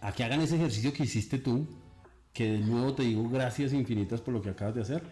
[0.00, 1.66] a que hagan ese ejercicio que hiciste tú,
[2.32, 5.02] que de nuevo te digo gracias infinitas por lo que acabas de hacer,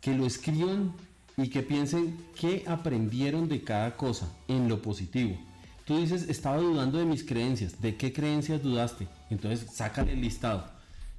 [0.00, 0.94] que lo escriban
[1.36, 5.36] y que piensen qué aprendieron de cada cosa en lo positivo.
[5.84, 7.80] Tú dices, estaba dudando de mis creencias.
[7.80, 9.06] ¿De qué creencias dudaste?
[9.30, 10.64] Entonces, sácale el listado.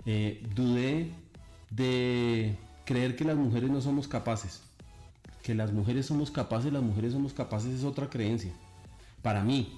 [0.05, 1.11] Eh, dudé
[1.69, 4.61] de creer que las mujeres no somos capaces.
[5.41, 8.51] Que las mujeres somos capaces, las mujeres somos capaces es otra creencia.
[9.21, 9.73] Para mí,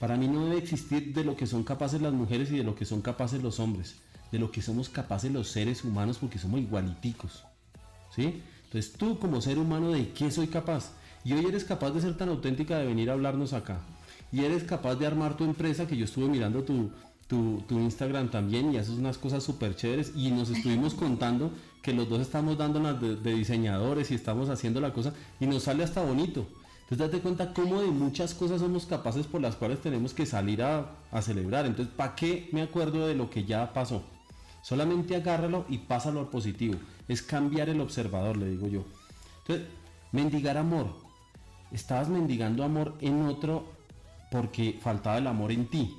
[0.00, 2.74] para mí no debe existir de lo que son capaces las mujeres y de lo
[2.74, 4.01] que son capaces los hombres.
[4.32, 7.44] De lo que somos capaces los seres humanos porque somos igualiticos.
[8.16, 8.42] ¿Sí?
[8.64, 10.92] Entonces tú como ser humano de qué soy capaz.
[11.24, 13.78] Y hoy eres capaz de ser tan auténtica de venir a hablarnos acá.
[14.32, 16.90] Y eres capaz de armar tu empresa, que yo estuve mirando tu,
[17.28, 20.12] tu, Instagram también y haces unas cosas súper chéveres.
[20.16, 21.50] Y nos estuvimos contando
[21.82, 25.64] que los dos estamos dando de, de, diseñadores y estamos haciendo la cosa y nos
[25.64, 26.46] sale hasta bonito.
[26.82, 30.62] Entonces date cuenta cómo de muchas cosas somos capaces por las cuales tenemos que salir
[30.62, 31.66] a, a celebrar.
[31.66, 34.02] Entonces, ¿para qué me acuerdo de lo que ya pasó?
[34.62, 36.76] Solamente agárralo y pásalo al positivo.
[37.08, 38.84] Es cambiar el observador, le digo yo.
[39.40, 39.66] Entonces,
[40.12, 40.86] mendigar amor.
[41.72, 43.64] Estabas mendigando amor en otro
[44.30, 45.96] porque faltaba el amor en ti.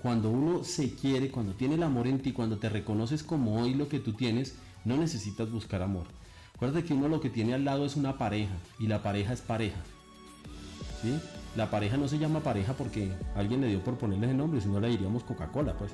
[0.00, 3.74] Cuando uno se quiere, cuando tiene el amor en ti, cuando te reconoces como hoy
[3.74, 6.06] lo que tú tienes, no necesitas buscar amor.
[6.54, 9.40] Acuérdate que uno lo que tiene al lado es una pareja y la pareja es
[9.40, 9.80] pareja.
[11.02, 11.18] ¿Sí?
[11.56, 14.68] La pareja no se llama pareja porque alguien le dio por ponerle ese nombre, si
[14.68, 15.92] no le diríamos Coca-Cola, pues.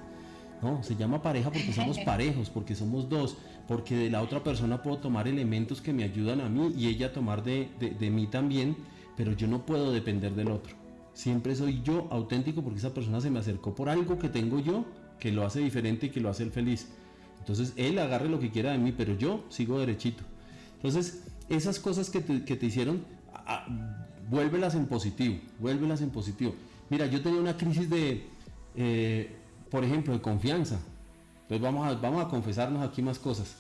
[0.63, 4.83] No, se llama pareja porque somos parejos, porque somos dos, porque de la otra persona
[4.83, 7.69] puedo tomar elementos que me ayudan a mí y ella tomar de,
[8.11, 8.77] mí también,
[9.17, 10.75] pero yo no puedo depender del otro.
[11.15, 14.85] Siempre soy yo auténtico porque esa persona se me acercó por algo que tengo yo
[15.19, 16.89] que lo hace diferente y que lo hace el feliz.
[17.41, 20.23] Entonces él agarre lo que quiera de mí, pero yo sigo derechito.
[20.77, 23.05] Entonces, esas cosas que te, hicieron,
[24.31, 26.55] vuélvelas en positivo, vuélvelas en positivo.
[26.89, 28.27] Mira, yo tenía una crisis de...
[28.77, 29.35] Eh,
[29.71, 30.81] por ejemplo, de confianza.
[31.43, 33.57] Entonces vamos a, vamos a confesarnos aquí más cosas.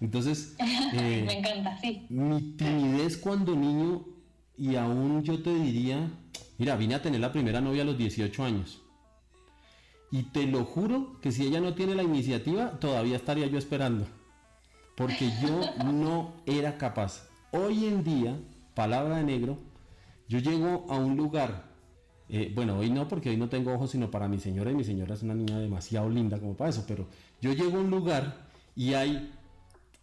[0.00, 0.54] Entonces,
[0.92, 2.06] eh, me encanta, sí.
[2.08, 4.04] Mi timidez cuando niño,
[4.56, 6.10] y aún yo te diría,
[6.58, 8.80] mira, vine a tener la primera novia a los 18 años.
[10.10, 14.06] Y te lo juro que si ella no tiene la iniciativa, todavía estaría yo esperando.
[14.96, 17.28] Porque yo no era capaz.
[17.52, 18.38] Hoy en día,
[18.74, 19.58] palabra de negro,
[20.28, 21.75] yo llego a un lugar
[22.28, 24.84] eh, bueno, hoy no, porque hoy no tengo ojos sino para mi señora y mi
[24.84, 27.06] señora es una niña demasiado linda como para eso, pero
[27.40, 29.32] yo llego a un lugar y hay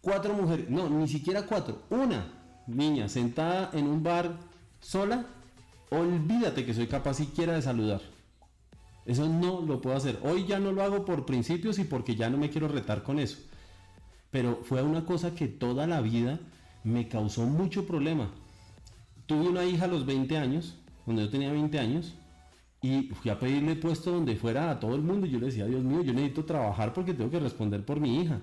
[0.00, 2.26] cuatro mujeres, no, ni siquiera cuatro, una
[2.66, 4.38] niña sentada en un bar
[4.80, 5.26] sola,
[5.90, 8.00] olvídate que soy capaz siquiera de saludar.
[9.06, 10.18] Eso no lo puedo hacer.
[10.22, 13.18] Hoy ya no lo hago por principios y porque ya no me quiero retar con
[13.18, 13.36] eso.
[14.30, 16.40] Pero fue una cosa que toda la vida
[16.84, 18.30] me causó mucho problema.
[19.26, 22.14] Tuve una hija a los 20 años cuando yo tenía 20 años
[22.82, 25.26] y fui a pedirle puesto donde fuera a todo el mundo.
[25.26, 28.20] Y yo le decía, Dios mío, yo necesito trabajar porque tengo que responder por mi
[28.20, 28.40] hija.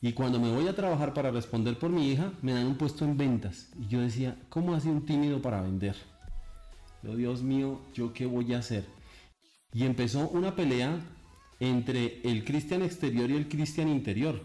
[0.00, 3.04] Y cuando me voy a trabajar para responder por mi hija, me dan un puesto
[3.04, 3.68] en ventas.
[3.78, 5.96] Y yo decía, ¿cómo hace un tímido para vender?
[7.02, 8.84] Yo, Dios mío, ¿yo qué voy a hacer?
[9.72, 10.98] Y empezó una pelea
[11.60, 14.44] entre el cristian exterior y el cristian interior.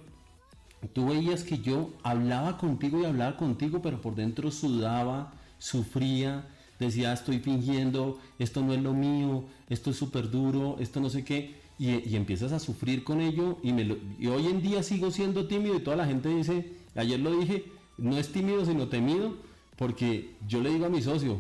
[0.94, 6.48] Tú veías que yo hablaba contigo y hablaba contigo, pero por dentro sudaba, sufría,
[6.80, 11.24] decía, estoy fingiendo, esto no es lo mío, esto es súper duro, esto no sé
[11.24, 15.48] qué, y, empiezas a sufrir con ello, y, me y hoy en día sigo siendo
[15.48, 17.66] tímido y toda la gente dice, ayer lo dije,
[17.98, 19.36] no es tímido sino temido,
[19.78, 21.40] porque yo le digo a mi socio,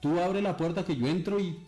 [0.00, 1.58] tú abre la puerta que yo entro y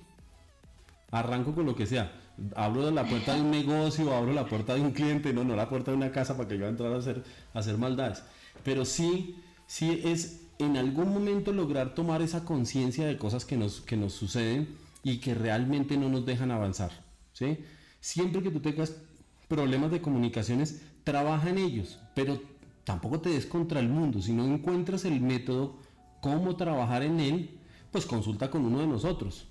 [1.10, 2.12] arranco con lo que sea.
[2.54, 5.68] Abro la puerta de un negocio, abro la puerta de un cliente, no, no la
[5.68, 7.22] puerta de una casa para que yo entrar a hacer,
[7.52, 8.22] a hacer maldades.
[8.64, 13.80] Pero sí, sí es en algún momento lograr tomar esa conciencia de cosas que nos,
[13.80, 14.68] que nos suceden
[15.02, 16.90] y que realmente no nos dejan avanzar.
[17.32, 17.58] ¿sí?
[18.00, 18.94] Siempre que tú tengas
[19.48, 22.40] problemas de comunicaciones, trabaja en ellos, pero
[22.84, 24.22] tampoco te des contra el mundo.
[24.22, 25.76] Si no encuentras el método,
[26.20, 27.58] cómo trabajar en él,
[27.90, 29.46] pues consulta con uno de nosotros.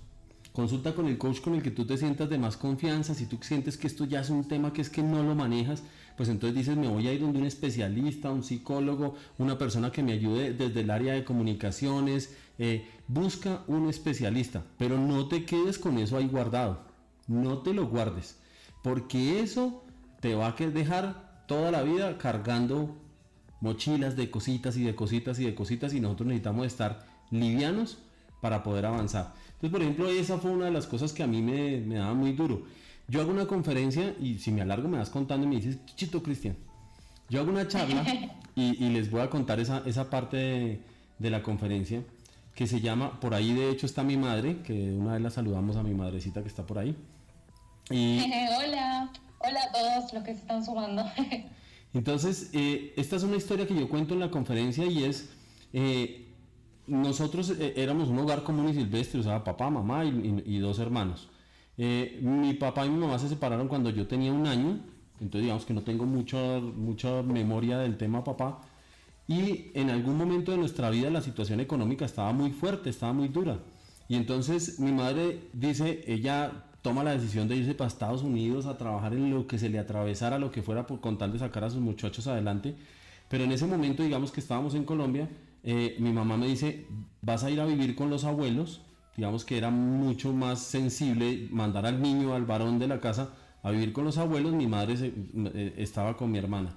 [0.52, 3.14] Consulta con el coach con el que tú te sientas de más confianza.
[3.14, 5.82] Si tú sientes que esto ya es un tema que es que no lo manejas,
[6.20, 10.02] pues entonces dices, me voy a ir donde un especialista, un psicólogo, una persona que
[10.02, 12.36] me ayude desde el área de comunicaciones.
[12.58, 16.82] Eh, busca un especialista, pero no te quedes con eso ahí guardado.
[17.26, 18.38] No te lo guardes,
[18.82, 19.82] porque eso
[20.20, 22.98] te va a dejar toda la vida cargando
[23.62, 27.96] mochilas de cositas y de cositas y de cositas y nosotros necesitamos estar livianos
[28.42, 29.32] para poder avanzar.
[29.52, 32.12] Entonces, por ejemplo, esa fue una de las cosas que a mí me, me daba
[32.12, 32.64] muy duro.
[33.10, 36.22] Yo hago una conferencia y si me alargo me vas contando y me dices, chito
[36.22, 36.56] Cristian,
[37.28, 38.04] yo hago una charla
[38.54, 40.80] y, les voy a contar esa, esa parte
[41.18, 42.04] de, la conferencia
[42.54, 45.76] que se llama, por ahí de hecho está mi madre, que una vez la saludamos
[45.76, 46.96] a mi madrecita que está por ahí.
[47.90, 48.20] Y,
[48.56, 51.04] hola, hola a todos los que se están sumando.
[51.94, 55.30] entonces, eh, esta es una historia que yo cuento en la conferencia y es,
[55.72, 56.28] eh,
[56.86, 61.28] nosotros eh, éramos un hogar común y silvestre, o sea, papá, mamá y, dos hermanos.
[61.82, 64.80] Eh, mi papá y mi mamá se separaron cuando yo tenía un año,
[65.18, 68.60] entonces digamos que no tengo mucha, mucha memoria del tema papá.
[69.26, 73.28] Y en algún momento de nuestra vida la situación económica estaba muy fuerte, estaba muy
[73.28, 73.60] dura.
[74.08, 78.76] Y entonces mi madre dice, ella toma la decisión de irse para Estados Unidos a
[78.76, 81.64] trabajar en lo que se le atravesara, lo que fuera por, con tal de sacar
[81.64, 82.76] a sus muchachos adelante.
[83.30, 85.30] Pero en ese momento, digamos que estábamos en Colombia,
[85.62, 86.86] eh, mi mamá me dice,
[87.22, 88.82] vas a ir a vivir con los abuelos,
[89.16, 93.30] digamos que era mucho más sensible mandar al niño, al varón de la casa,
[93.62, 96.74] a vivir con los abuelos, mi madre eh, estaba con mi hermana.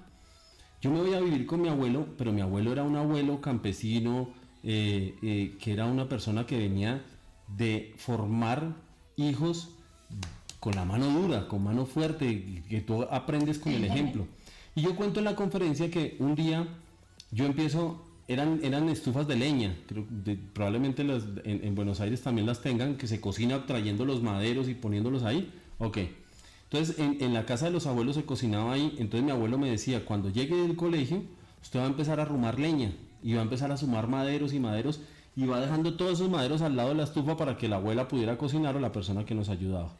[0.80, 4.28] Yo me voy a vivir con mi abuelo, pero mi abuelo era un abuelo campesino,
[4.62, 7.02] eh, que era una persona que venía
[7.56, 8.74] de formar
[9.16, 9.70] hijos
[10.60, 14.26] con la mano dura, con mano fuerte, que tú aprendes con el ejemplo.
[14.74, 16.66] Y yo cuento en la conferencia que un día
[17.30, 19.76] yo empiezo eran, eran estufas de leña,
[20.52, 21.02] probablemente
[21.44, 25.52] en, Buenos Aires también las tengan, que se cocina trayendo los maderos y poniéndolos ahí.
[25.78, 25.98] Ok.
[26.64, 30.04] Entonces en, la casa de los abuelos se cocinaba ahí, entonces mi abuelo me decía,
[30.04, 31.22] cuando llegue del colegio,
[31.62, 34.60] usted va a empezar a arrumar leña y va a empezar a sumar maderos y
[34.60, 35.00] maderos
[35.36, 38.08] y va dejando todos esos maderos al lado de la estufa para que la abuela
[38.08, 39.96] pudiera cocinar o la persona que nos ayudaba.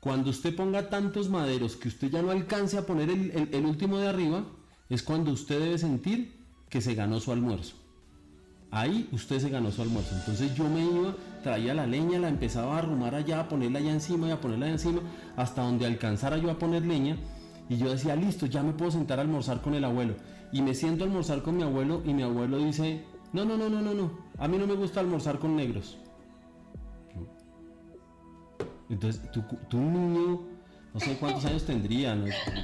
[0.00, 3.98] Cuando usted ponga tantos maderos que usted ya no alcance a poner el, el último
[3.98, 4.44] de arriba,
[4.88, 7.76] es cuando usted debe sentir que se ganó su almuerzo.
[8.70, 10.16] Ahí usted se ganó su almuerzo.
[10.16, 13.92] Entonces yo me iba, traía la leña, la empezaba a arrumar allá, a ponerla allá
[13.92, 15.00] encima y a ponerla allá encima,
[15.36, 17.16] hasta donde alcanzara yo a poner leña.
[17.68, 20.16] Y yo decía, listo, ya me puedo sentar a almorzar con el abuelo.
[20.52, 23.68] Y me siento a almorzar con mi abuelo y mi abuelo dice, no, no, no,
[23.68, 25.96] no, no, no, a mí no me gusta almorzar con negros.
[28.88, 30.40] Entonces, tú, un niño,
[30.92, 32.16] no sé cuántos años tendría,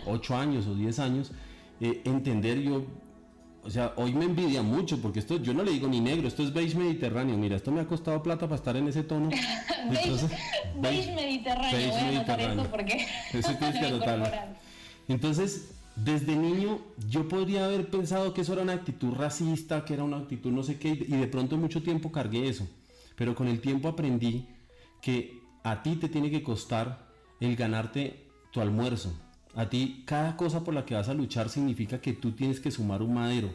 [0.07, 1.33] 8 años o 10 años,
[1.81, 2.85] eh, entender yo
[3.71, 6.43] o sea, hoy me envidia mucho porque esto yo no le digo ni negro, esto
[6.43, 7.39] es beige mediterráneo.
[7.39, 9.31] Mira, esto me ha costado plata para estar en ese tono.
[9.89, 10.29] Entonces,
[10.75, 12.63] beige, mediterráneo, beige voy a mediterráneo.
[12.63, 13.57] eso porque Eso
[15.09, 20.03] Entonces, desde niño yo podría haber pensado que eso era una actitud racista, que era
[20.03, 22.67] una actitud no sé qué, y de pronto mucho tiempo cargué eso.
[23.15, 24.49] Pero con el tiempo aprendí
[25.01, 27.07] que a ti te tiene que costar
[27.39, 29.17] el ganarte tu almuerzo,
[29.55, 32.71] a ti cada cosa por la que vas a luchar significa que tú tienes que
[32.71, 33.51] sumar un madero.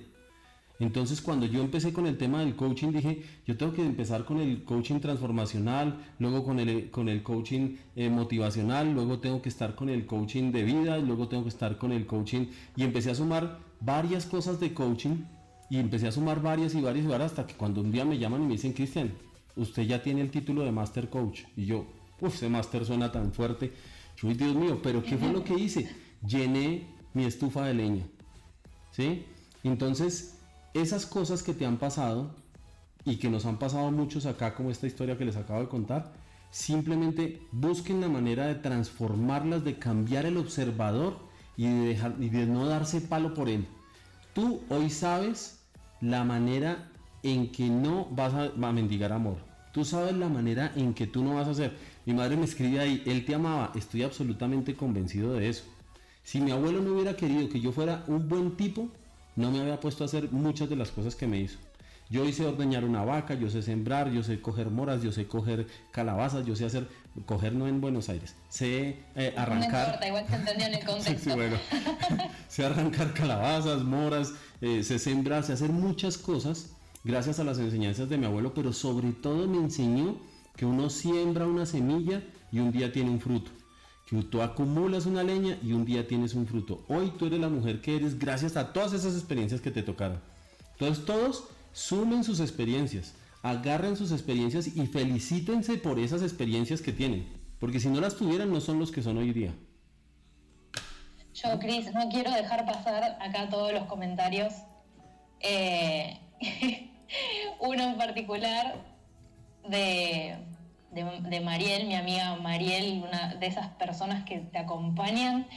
[0.80, 4.40] Entonces cuando yo empecé con el tema del coaching dije, yo tengo que empezar con
[4.40, 9.76] el coaching transformacional, luego con el, con el coaching eh, motivacional, luego tengo que estar
[9.76, 13.16] con el coaching de vida, luego tengo que estar con el coaching y empecé a
[13.16, 15.24] sumar varias cosas de coaching
[15.70, 18.18] y empecé a sumar varias y varias y varias hasta que cuando un día me
[18.18, 19.14] llaman y me dicen, Cristian,
[19.56, 21.44] usted ya tiene el título de Master Coach.
[21.56, 21.88] Y yo,
[22.22, 23.74] uff, ese Master suena tan fuerte.
[24.24, 25.90] Uy, Dios mío, pero ¿qué fue lo que hice?
[26.26, 28.06] Llené mi estufa de leña.
[28.92, 29.26] ¿Sí?
[29.64, 30.40] Entonces,
[30.74, 32.36] esas cosas que te han pasado
[33.04, 36.14] y que nos han pasado muchos acá, como esta historia que les acabo de contar,
[36.50, 41.18] simplemente busquen la manera de transformarlas, de cambiar el observador
[41.58, 43.68] y de, dejar, de no darse palo por él.
[44.34, 45.60] Tú hoy sabes
[46.02, 46.92] la manera
[47.24, 49.38] en que no vas a, a mendigar amor.
[49.72, 51.78] Tú sabes la manera en que tú no vas a hacer.
[52.06, 55.64] Mi madre me escribe ahí, él te amaba, estoy absolutamente convencido de eso.
[56.24, 58.90] Si mi abuelo no hubiera querido que yo fuera un buen tipo,
[59.36, 61.58] no me había puesto a hacer muchas de las cosas que me hizo.
[62.10, 65.66] Yo hice ordeñar una vaca, yo sé sembrar, yo sé coger moras, yo sé coger
[65.92, 66.88] calabazas, yo sé hacer,
[67.26, 70.00] coger no en Buenos Aires, sé eh, arrancar.
[70.00, 71.36] No igual en el contexto.
[72.48, 76.70] sé arrancar calabazas, moras, eh, sé sembrar, sé hacer muchas cosas
[77.04, 80.18] gracias a las enseñanzas de mi abuelo, pero sobre todo me enseñó
[80.56, 83.52] que uno siembra una semilla y un día tiene un fruto.
[84.08, 86.86] Que tú acumulas una leña y un día tienes un fruto.
[86.88, 90.22] Hoy tú eres la mujer que eres gracias a todas esas experiencias que te tocaron.
[90.74, 97.28] Entonces todos sumen sus experiencias, agarren sus experiencias y felicítense por esas experiencias que tienen.
[97.60, 99.54] Porque si no las tuvieran no son los que son hoy día.
[101.34, 104.54] Yo, Cris, no quiero dejar pasar acá todos los comentarios.
[105.42, 106.18] Eh,
[107.60, 108.95] uno en particular
[109.70, 110.36] de,
[110.92, 115.48] de, Mariel, mi amiga Mariel, una de esas personas que te acompañan.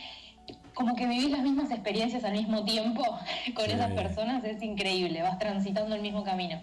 [0.75, 3.03] Como que vivís las mismas experiencias al mismo tiempo
[3.55, 6.61] con esas personas, es increíble, vas transitando el mismo camino.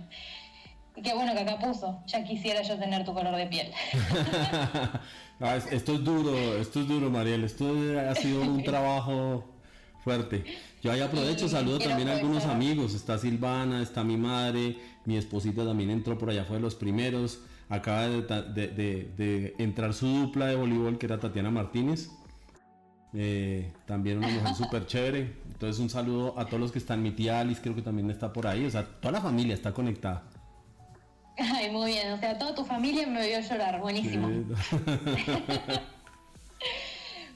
[0.96, 3.72] Y qué bueno que acá puso, ya quisiera yo tener tu color de piel.
[5.72, 7.66] esto es duro, esto es duro, Mariel, esto
[8.10, 9.55] ha sido un trabajo
[10.06, 10.46] fuerte.
[10.84, 15.66] Yo ahí aprovecho, saludo también a algunos amigos, está Silvana, está mi madre, mi esposita
[15.66, 17.40] también entró por allá, fue de los primeros,
[17.70, 22.12] acaba de, entrar su dupla de voleibol que era Tatiana Martínez.
[23.18, 25.34] Eh, también una mujer súper chévere.
[25.48, 27.02] Entonces un saludo a todos los que están.
[27.02, 28.66] Mi tía Alice creo que también está por ahí.
[28.66, 30.24] O sea, toda la familia está conectada.
[31.38, 32.12] Ay, muy bien.
[32.12, 33.80] O sea, toda tu familia me vio llorar.
[33.80, 34.28] Buenísimo.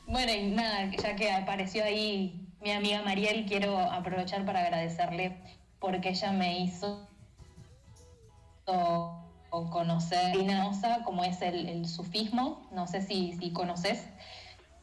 [0.08, 5.38] bueno, y nada, ya que apareció ahí mi amiga Mariel, quiero aprovechar para agradecerle
[5.80, 7.08] porque ella me hizo
[9.50, 10.36] conocer
[10.68, 14.06] Osa, como es el, sufismo, no sé si, si conoces,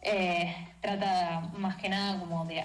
[0.03, 2.65] eh, trata más que nada como de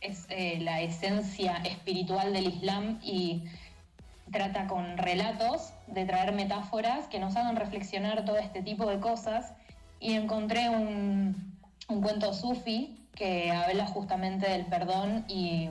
[0.00, 3.44] es, eh, la esencia espiritual del Islam y
[4.32, 9.52] trata con relatos de traer metáforas que nos hagan reflexionar todo este tipo de cosas.
[10.00, 11.58] Y encontré un,
[11.88, 15.68] un cuento sufi que habla justamente del perdón y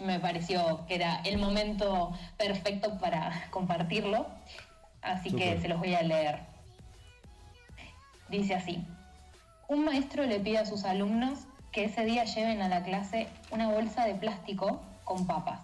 [0.00, 4.26] me pareció que era el momento perfecto para compartirlo,
[5.02, 6.40] así que se los voy a leer.
[8.28, 8.84] Dice así,
[9.68, 13.68] un maestro le pide a sus alumnos que ese día lleven a la clase una
[13.68, 15.60] bolsa de plástico con papas.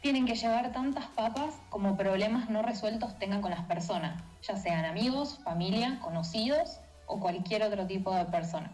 [0.00, 4.84] Tienen que llevar tantas papas como problemas no resueltos tengan con las personas, ya sean
[4.84, 8.72] amigos, familia, conocidos o cualquier otro tipo de persona.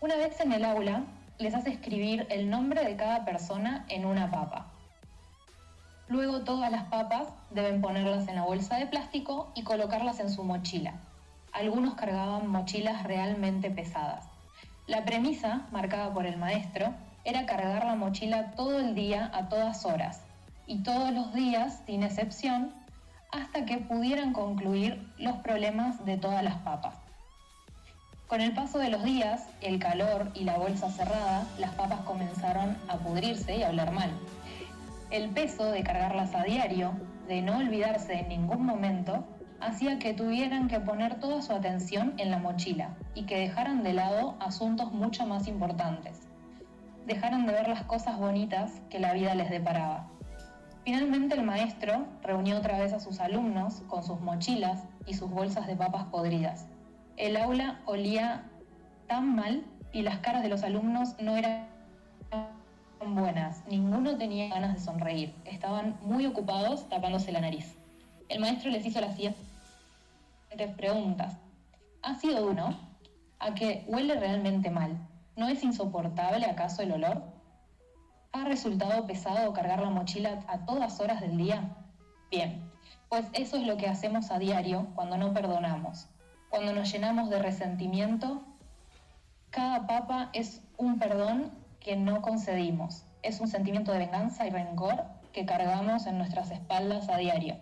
[0.00, 1.02] Una vez en el aula,
[1.38, 4.66] les hace escribir el nombre de cada persona en una papa.
[6.06, 10.44] Luego todas las papas deben ponerlas en la bolsa de plástico y colocarlas en su
[10.44, 10.94] mochila.
[11.52, 14.24] Algunos cargaban mochilas realmente pesadas.
[14.86, 16.94] La premisa, marcada por el maestro,
[17.24, 20.22] era cargar la mochila todo el día a todas horas
[20.68, 22.72] y todos los días, sin excepción,
[23.32, 27.07] hasta que pudieran concluir los problemas de todas las papas.
[28.28, 32.76] Con el paso de los días, el calor y la bolsa cerrada, las papas comenzaron
[32.86, 34.10] a pudrirse y a hablar mal.
[35.10, 36.92] El peso de cargarlas a diario,
[37.26, 39.24] de no olvidarse en ningún momento,
[39.60, 43.94] hacía que tuvieran que poner toda su atención en la mochila y que dejaran de
[43.94, 46.28] lado asuntos mucho más importantes.
[47.06, 50.06] Dejaran de ver las cosas bonitas que la vida les deparaba.
[50.84, 55.66] Finalmente el maestro reunió otra vez a sus alumnos con sus mochilas y sus bolsas
[55.66, 56.66] de papas podridas
[57.18, 58.44] el aula olía
[59.08, 61.66] tan mal y las caras de los alumnos no eran
[63.04, 63.64] buenas.
[63.66, 65.34] Ninguno tenía ganas de sonreír.
[65.44, 67.76] Estaban muy ocupados tapándose la nariz.
[68.28, 69.40] El maestro les hizo las siguientes
[70.76, 71.36] preguntas.
[72.02, 72.78] ¿Ha sido uno?
[73.40, 74.96] ¿A que huele realmente mal?
[75.36, 77.24] ¿No es insoportable acaso el olor?
[78.32, 81.76] ¿Ha resultado pesado cargar la mochila a todas horas del día?
[82.30, 82.70] Bien,
[83.08, 86.08] pues eso es lo que hacemos a diario cuando no perdonamos
[86.50, 88.42] cuando nos llenamos de resentimiento,
[89.50, 95.04] cada papa es un perdón que no concedimos, es un sentimiento de venganza y rencor
[95.32, 97.56] que cargamos en nuestras espaldas a diario.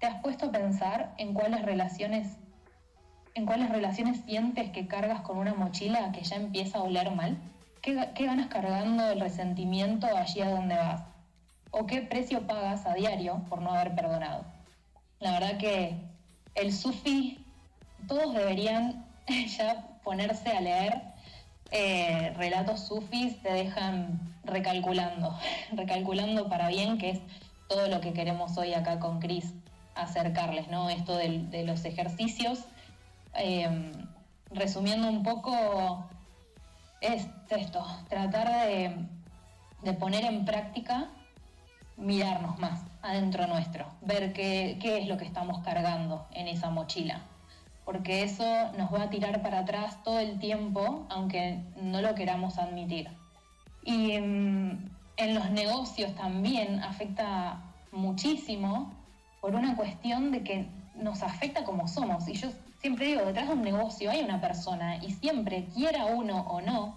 [0.00, 2.36] ¿Te has puesto a pensar en cuáles relaciones
[3.36, 7.36] en cuáles relaciones sientes que cargas con una mochila que ya empieza a oler mal?
[7.82, 11.02] ¿Qué, qué ganas cargando el resentimiento allí a donde vas?
[11.72, 14.44] ¿O qué precio pagas a diario por no haber perdonado?
[15.18, 15.98] La verdad que
[16.54, 17.43] el sufi
[18.06, 19.04] todos deberían
[19.58, 21.02] ya ponerse a leer
[21.70, 25.36] eh, relatos sufis, te dejan recalculando,
[25.72, 27.20] recalculando para bien, que es
[27.68, 29.52] todo lo que queremos hoy acá con Cris
[29.94, 30.90] acercarles, ¿no?
[30.90, 32.60] Esto de, los ejercicios.
[33.34, 33.92] Em,
[34.50, 36.08] resumiendo un poco,
[37.00, 38.96] es esto, tratar de,
[39.82, 41.08] de, poner en práctica,
[41.96, 47.20] mirarnos más adentro nuestro, ver qué, qué es lo que estamos cargando en esa mochila
[47.84, 48.44] porque eso
[48.78, 53.08] nos va a tirar para atrás todo el tiempo, aunque no lo queramos admitir.
[53.84, 57.60] Y mm, en los negocios también afecta
[57.92, 58.92] muchísimo
[59.40, 60.66] por una cuestión de que
[60.96, 62.26] nos afecta como somos.
[62.28, 62.48] Y yo
[62.80, 66.96] siempre digo, detrás de un negocio hay una persona y siempre, quiera uno o no,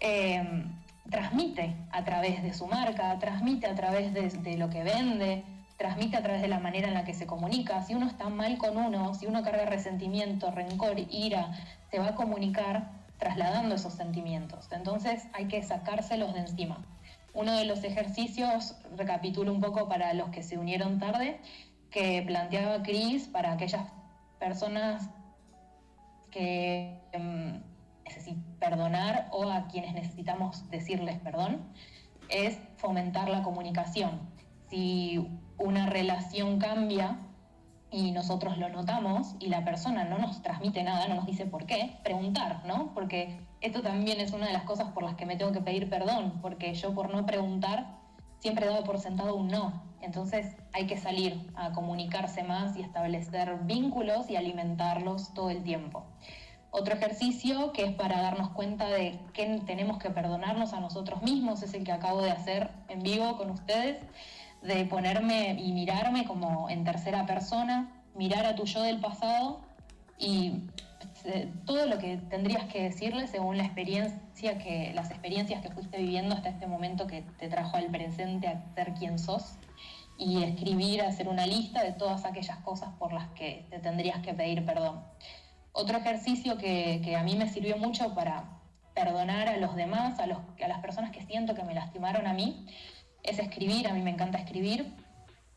[0.00, 0.64] eh,
[1.10, 5.44] transmite a través de su marca, transmite a través de lo que vende,
[5.76, 7.82] transmite a través de la manera en la que se comunica.
[7.82, 11.52] Si uno está mal con uno, si uno carga resentimiento, rencor, ira,
[11.90, 14.68] se va a comunicar trasladando esos sentimientos.
[14.72, 16.84] Entonces hay que sacárselos de encima.
[17.34, 21.40] Uno de los ejercicios, recapitulo un poco para los que se unieron tarde,
[21.90, 23.86] que planteaba Cris para aquellas
[24.38, 25.10] personas
[26.30, 27.62] que em,
[28.04, 31.62] necesitan perdonar o a quienes necesitamos decirles perdón,
[32.28, 34.20] es fomentar la comunicación.
[34.68, 35.26] Si
[35.58, 37.18] una relación cambia
[37.90, 41.66] y nosotros lo notamos y la persona no nos transmite nada, no nos dice por
[41.66, 42.92] qué, preguntar, ¿no?
[42.94, 45.88] Porque esto también es una de las cosas por las que me tengo que pedir
[45.88, 47.96] perdón, porque yo por no preguntar
[48.38, 49.82] siempre he dado por sentado un no.
[50.02, 56.04] Entonces hay que salir a comunicarse más y establecer vínculos y alimentarlos todo el tiempo.
[56.70, 61.62] Otro ejercicio que es para darnos cuenta de que tenemos que perdonarnos a nosotros mismos
[61.62, 63.96] es el que acabo de hacer en vivo con ustedes
[64.66, 69.60] de ponerme y mirarme como en tercera persona, mirar a tu yo del pasado
[70.18, 70.62] y
[71.24, 75.98] eh, todo lo que tendrías que decirle según la experiencia que, las experiencias que fuiste
[75.98, 79.56] viviendo hasta este momento que te trajo al presente a ser quien sos
[80.18, 84.34] y escribir, hacer una lista de todas aquellas cosas por las que te tendrías que
[84.34, 85.02] pedir perdón.
[85.72, 88.56] Otro ejercicio que, que a mí me sirvió mucho para
[88.94, 92.32] perdonar a los demás, a, los, a las personas que siento que me lastimaron a
[92.32, 92.66] mí,
[93.26, 94.92] es escribir, a mí me encanta escribir.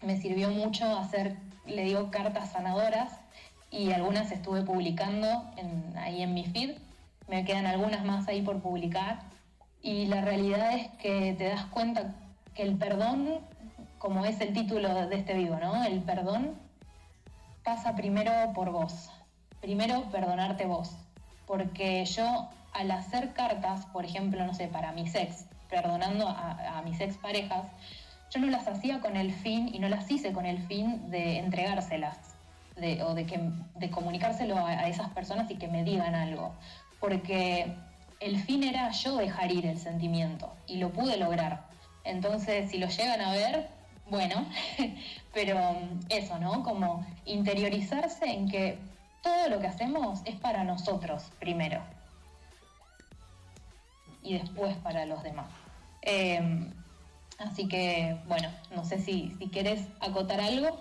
[0.02, 3.20] Me sirvió mucho hacer, le digo, cartas sanadoras
[3.72, 5.28] y algunas estuve publicando
[5.98, 6.78] ahí en mi feed.
[7.28, 9.20] Me quedan algunas más ahí por publicar.
[9.82, 12.16] Y la realidad es que te das cuenta
[12.54, 13.40] que el perdón,
[13.98, 15.84] como es el título de este video, ¿no?
[15.84, 16.56] El perdón
[17.64, 19.12] pasa primero por vos.
[19.62, 20.96] Primero perdonarte vos.
[21.46, 27.00] Porque yo al hacer cartas, por ejemplo, no sé, para mi ex, perdonando a, mis
[27.00, 27.66] exparejas,
[28.32, 31.38] yo no las hacía con el fin y no las hice con el fin de
[31.40, 32.18] entregárselas
[33.06, 33.40] o de, que,
[33.76, 36.54] de comunicárselo a, esas personas y que me digan algo.
[37.00, 37.74] Porque
[38.20, 41.66] el fin era yo dejar ir el sentimiento y lo pude lograr.
[42.04, 43.70] Entonces, si lo llegan a ver,
[44.10, 44.46] bueno,
[45.34, 45.60] pero
[46.10, 46.64] eso, ¿no?
[46.64, 48.80] Como interiorizarse en que
[49.22, 51.82] todo lo que hacemos es para nosotros primero
[54.24, 55.48] y después para los demás.
[56.02, 56.72] Em,
[57.38, 60.80] así que, bueno, no sé si, si quieres acotar algo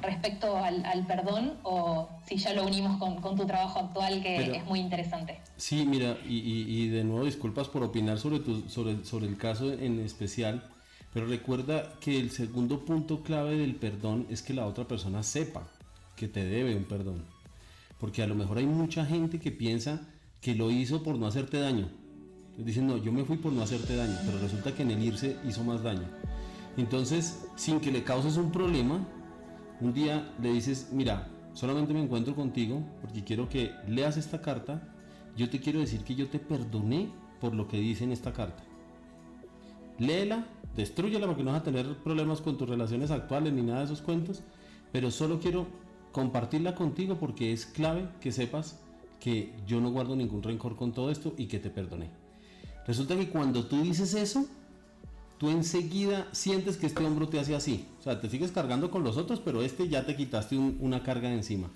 [0.00, 4.80] respecto al, perdón o si ya lo unimos con, tu trabajo actual que es muy
[4.80, 5.40] interesante.
[5.56, 10.00] Sí, mira, y, de nuevo disculpas por opinar sobre, tu, sobre, sobre el caso en
[10.00, 10.68] especial,
[11.12, 15.66] pero recuerda que el segundo punto clave del perdón es que la otra persona sepa
[16.16, 17.24] que te debe un perdón.
[17.98, 20.00] Porque a lo mejor hay mucha gente que piensa
[20.40, 21.88] que lo hizo por no hacerte daño
[22.58, 25.36] Dicen, no, yo me fui por no hacerte daño, pero resulta que en el irse
[25.46, 26.08] hizo más daño.
[26.76, 29.06] Entonces, sin que le causes un problema,
[29.80, 34.82] un día le dices, mira, solamente me encuentro contigo porque quiero que leas esta carta.
[35.36, 38.64] Yo te quiero decir que yo te perdoné por lo que dice en esta carta.
[39.98, 40.44] Léela,
[40.76, 44.02] destruyela porque no vas a tener problemas con tus relaciones actuales ni nada de esos
[44.02, 44.42] cuentos,
[44.90, 45.66] pero solo quiero
[46.10, 48.80] compartirla contigo porque es clave que sepas
[49.20, 52.10] que yo no guardo ningún rencor con todo esto y que te perdoné.
[52.88, 54.46] Resulta que cuando tú dices eso,
[55.36, 57.86] tú enseguida sientes que este hombro te hace así.
[58.00, 61.28] O sea, te sigues cargando con los otros, pero este ya te quitaste una carga
[61.28, 61.68] de encima.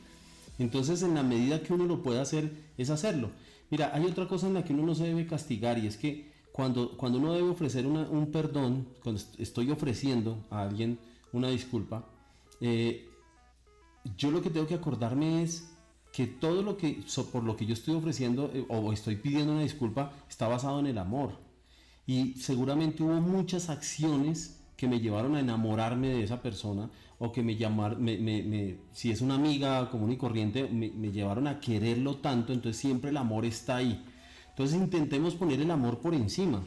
[0.58, 3.30] Entonces, en la medida que uno lo puede hacer, es hacerlo.
[3.70, 6.32] Mira, hay otra cosa en la que uno no se debe castigar y es que
[6.50, 10.98] cuando, cuando uno debe ofrecer un perdón, cuando estoy ofreciendo a alguien
[11.32, 12.06] una disculpa,
[12.62, 13.06] eh,
[14.16, 15.71] yo lo que tengo que acordarme es
[16.12, 17.02] que todo lo que
[17.32, 20.86] por lo que yo estoy ofreciendo eh, o estoy pidiendo una disculpa está basado en
[20.86, 21.38] el amor.
[22.06, 27.42] Y seguramente hubo muchas acciones que me llevaron a enamorarme de esa persona o que
[27.42, 27.98] me llamar,
[28.92, 33.16] si es una amiga común y corriente, me, llevaron a quererlo tanto, entonces siempre el
[33.16, 34.04] amor está ahí.
[34.50, 36.64] Entonces intentemos poner el amor por encima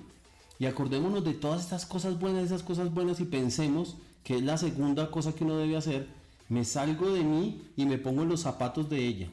[0.57, 4.57] y acordémonos de todas estas cosas buenas, esas cosas buenas y pensemos que es la
[4.57, 6.07] segunda cosa que uno debe hacer
[6.49, 9.27] me salgo de mí y me pongo en los zapatos de ella.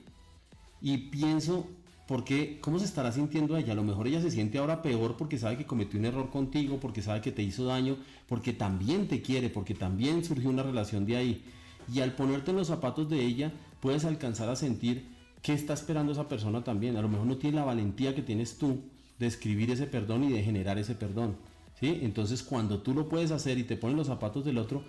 [0.80, 1.66] Y pienso,
[2.06, 2.58] ¿por qué?
[2.60, 3.72] ¿Cómo se estará sintiendo ella?
[3.72, 6.80] A lo mejor ella se siente ahora peor porque sabe que cometió un error contigo,
[6.80, 7.96] porque sabe que te hizo daño,
[8.28, 11.44] porque también te quiere, porque también surgió una relación de ahí.
[11.92, 15.08] Y al ponerte en los zapatos de ella, puedes alcanzar a sentir
[15.42, 16.96] qué está esperando esa persona también.
[16.96, 18.82] A lo mejor no tiene la valentía que tienes tú
[19.18, 21.36] de escribir ese perdón y de generar ese perdón.
[21.78, 22.00] ¿sí?
[22.02, 24.82] Entonces cuando tú lo puedes hacer y te pones los zapatos del otro,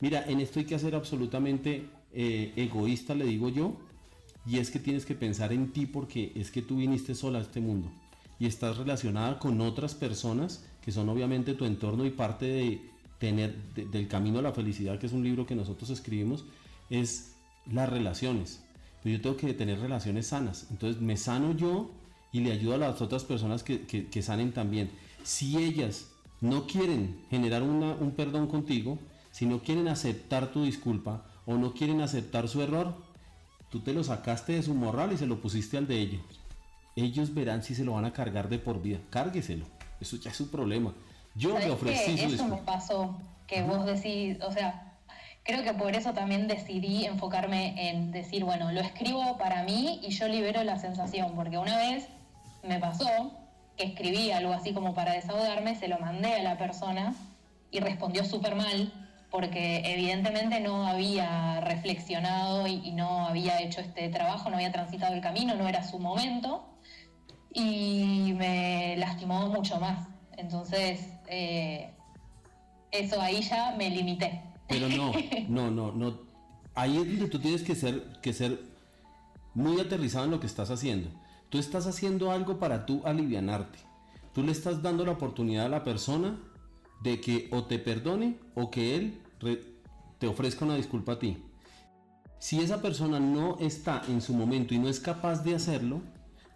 [0.00, 3.76] Mira, en esto hay que ser absolutamente eh, egoísta, le digo yo,
[4.46, 7.42] y es que tienes que pensar en ti porque es que tú viniste sola a
[7.42, 7.90] este mundo
[8.38, 13.54] y estás relacionada con otras personas que son obviamente tu entorno y parte de tener
[13.74, 16.46] del camino a la felicidad, que es un libro que nosotros escribimos,
[16.88, 17.34] es
[17.70, 18.62] las relaciones.
[19.02, 20.66] Pero yo tengo que tener relaciones sanas.
[20.70, 21.90] Entonces me sano yo
[22.32, 24.90] y le ayudo a las otras personas que, que, sanen también.
[25.22, 26.08] Si ellas
[26.40, 28.98] no quieren generar un perdón contigo,
[29.30, 32.94] si no quieren aceptar tu disculpa o no quieren aceptar su error,
[33.70, 36.22] tú te lo sacaste de su morral y se lo pusiste al de ellos.
[36.96, 38.98] Ellos verán si se lo van a cargar de por vida.
[39.10, 39.64] Cárgueselo.
[40.00, 40.92] Eso ya es su problema.
[41.34, 43.16] Yo le ofrecí su Eso me pasó,
[43.46, 44.98] que vos decís, o sea,
[45.44, 50.10] creo que por eso también decidí enfocarme en decir, bueno, lo escribo para mí y
[50.10, 52.08] yo libero la sensación, porque una vez
[52.66, 53.06] me pasó
[53.76, 57.14] que escribí algo así como para desahogarme, se lo mandé a la persona
[57.70, 58.92] y respondió súper mal,
[59.30, 65.20] porque evidentemente no había reflexionado y, no había hecho este trabajo, no había transitado el
[65.20, 66.64] camino, no era su momento,
[67.52, 70.08] y me lastimó mucho más.
[70.36, 71.94] Entonces, eh,
[72.90, 74.42] eso ahí ya me limité.
[74.68, 75.12] Pero no,
[75.48, 76.18] no, no, no.
[76.74, 78.58] Ahí es donde tú tienes que ser, que ser
[79.54, 81.10] muy aterrizado en lo que estás haciendo.
[81.50, 83.78] Tú estás haciendo algo para tú alivianarte.
[84.32, 86.38] Tú le estás dando la oportunidad a la persona
[87.02, 89.18] de que o te perdone o que él
[90.18, 91.38] te ofrezca una disculpa a ti.
[92.38, 96.00] Si esa persona no está en su momento y no es capaz de hacerlo,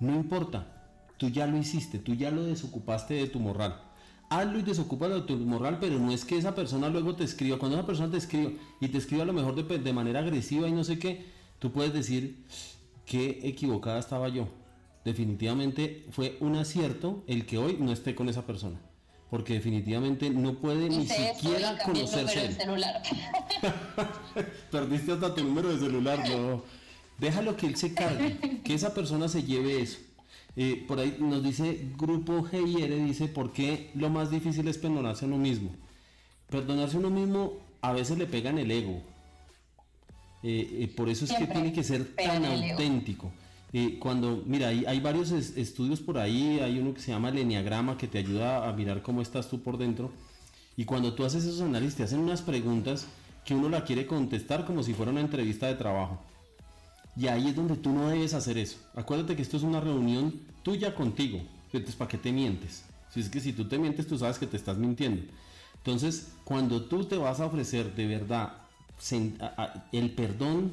[0.00, 0.88] no importa.
[1.18, 3.80] Tú ya lo hiciste, tú ya lo desocupaste de tu moral.
[4.30, 7.58] Hazlo y desocúpalo de tu moral, pero no es que esa persona luego te escriba.
[7.58, 10.66] Cuando esa persona te escribe y te escribe a lo mejor de, de manera agresiva
[10.66, 11.26] y no sé qué,
[11.58, 12.44] tú puedes decir,
[13.06, 14.48] qué equivocada estaba yo
[15.04, 18.80] definitivamente fue un acierto el que hoy no esté con esa persona.
[19.30, 22.52] Porque definitivamente no puede ni siquiera conocerse.
[22.52, 23.02] celular.
[24.70, 26.62] Perdiste hasta tu número de celular, no.
[27.18, 29.98] Déjalo que él se cargue, que esa persona se lleve eso.
[30.56, 35.24] Eh, por ahí nos dice Grupo GIR, dice, ¿por qué lo más difícil es perdonarse
[35.24, 35.70] a uno mismo?
[36.48, 39.02] Perdonarse a uno mismo a veces le pega en el ego.
[40.42, 43.32] Eh, eh, por eso es que tiene que ser tan auténtico
[43.98, 47.98] cuando, mira, hay, hay varios estudios por ahí, hay uno que se llama el Enneagrama
[47.98, 50.12] que te ayuda a mirar cómo estás tú por dentro.
[50.76, 53.06] Y cuando tú haces esos análisis, te hacen unas preguntas
[53.44, 56.20] que uno la quiere contestar como si fuera una entrevista de trabajo.
[57.16, 58.78] Y ahí es donde tú no debes hacer eso.
[58.94, 61.40] Acuérdate que esto es una reunión tuya contigo.
[61.72, 62.84] Entonces, ¿para qué te mientes?
[63.10, 65.22] Si es que si tú te mientes, tú sabes que te estás mintiendo.
[65.76, 68.54] Entonces, cuando tú te vas a ofrecer de verdad
[69.92, 70.72] el perdón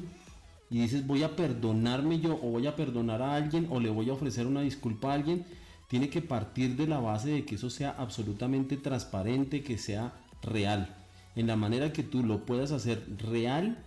[0.72, 4.08] y dices voy a perdonarme yo o voy a perdonar a alguien o le voy
[4.08, 5.44] a ofrecer una disculpa a alguien,
[5.86, 10.96] tiene que partir de la base de que eso sea absolutamente transparente, que sea real.
[11.36, 13.84] En la manera que tú lo puedas hacer real,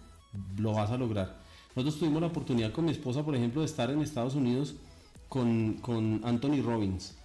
[0.59, 1.37] lo vas a lograr.
[1.75, 4.75] Nosotros tuvimos la oportunidad con mi esposa, por ejemplo, de estar en Estados Unidos
[5.27, 7.17] con, con Anthony Robbins.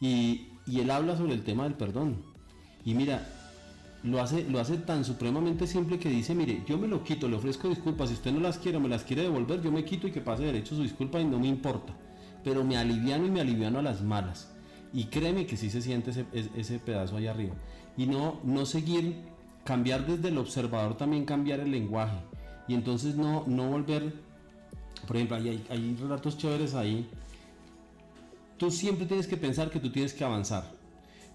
[0.00, 2.16] Y, y él habla sobre el tema del perdón.
[2.86, 3.28] Y mira,
[4.02, 7.36] lo hace, lo hace tan supremamente simple que dice, mire, yo me lo quito, le
[7.36, 10.10] ofrezco disculpas, si usted no las quiere, me las quiere devolver, yo me quito y
[10.10, 11.92] que pase derecho su disculpa y no me importa.
[12.42, 14.50] Pero me aliviano y me aliviano a las malas.
[14.92, 17.54] Y créeme que sí se siente ese, ese pedazo ahí arriba.
[17.96, 19.16] Y no, no seguir,
[19.64, 22.16] cambiar desde el observador también cambiar el lenguaje.
[22.68, 24.14] Y entonces no, no volver,
[25.06, 27.06] por ejemplo, hay, hay relatos chéveres ahí.
[28.56, 30.79] Tú siempre tienes que pensar que tú tienes que avanzar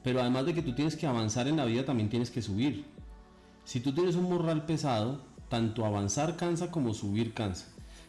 [0.06, 2.86] pero además de que tú tienes que avanzar en la vida, también tienes que subir.
[3.64, 7.66] Si tú tienes un morral pesado, tanto avanzar cansa como subir cansa.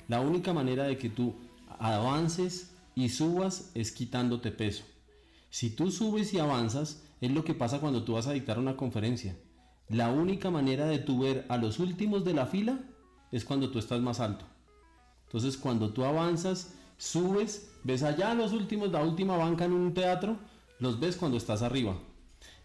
[0.07, 1.35] La única manera de que tú
[1.79, 4.85] avances y subas es quitándote peso.
[5.49, 8.77] Si tú subes y avanzas, es lo que pasa cuando tú vas a dictar una
[8.77, 9.35] conferencia.
[9.89, 12.79] La única manera de tú ver a los últimos de la fila
[13.33, 14.45] es cuando tú estás más alto.
[15.25, 19.95] Entonces cuando tú avanzas, subes, ves allá a los últimos, la última banca en un
[19.95, 20.37] teatro,
[20.79, 21.97] los ves cuando estás arriba.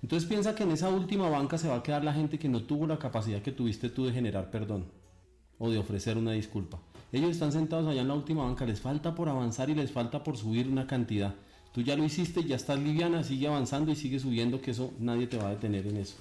[0.01, 2.64] Entonces piensa que en esa última banca se va a quedar la gente que no
[2.64, 4.86] tuvo la capacidad que tuviste tú de generar perdón
[5.59, 6.80] o de ofrecer una disculpa.
[7.12, 10.24] Ellos están sentados allá en la última banca, les falta por avanzar y les falta
[10.24, 11.36] por subir una cantidad.
[11.74, 15.28] Tú ya lo hiciste, ya estás liviana, sigue avanzando y sigue subiendo, que eso nadie
[15.28, 16.16] te va a detener en eso.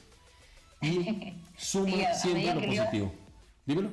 [0.82, 3.12] Y suma siempre lo positivo.
[3.66, 3.90] Dímelo.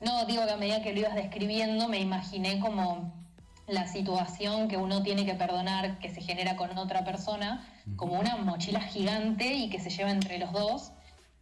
[0.00, 3.25] No, digo que a medida que lo ibas describiendo me imaginé como
[3.66, 8.36] la situación que uno tiene que perdonar que se genera con otra persona como una
[8.36, 10.92] mochila gigante y que se lleva entre los dos.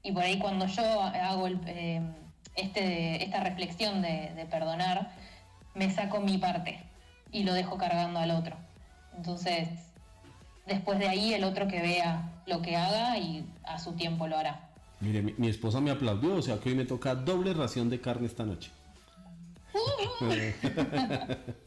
[0.03, 2.03] Y por ahí cuando yo hago eh,
[2.57, 5.13] este, esta reflexión de, perdonar,
[5.75, 6.81] me saco mi parte
[7.33, 8.57] y lo dejo cargando al otro.
[9.17, 9.69] Entonces,
[10.67, 14.39] después de ahí el otro que vea lo que haga y a su tiempo lo
[14.39, 14.69] hará.
[15.01, 18.27] Mire, mi, esposa me aplaudió, o sea que hoy me toca doble ración de carne
[18.27, 18.71] esta noche.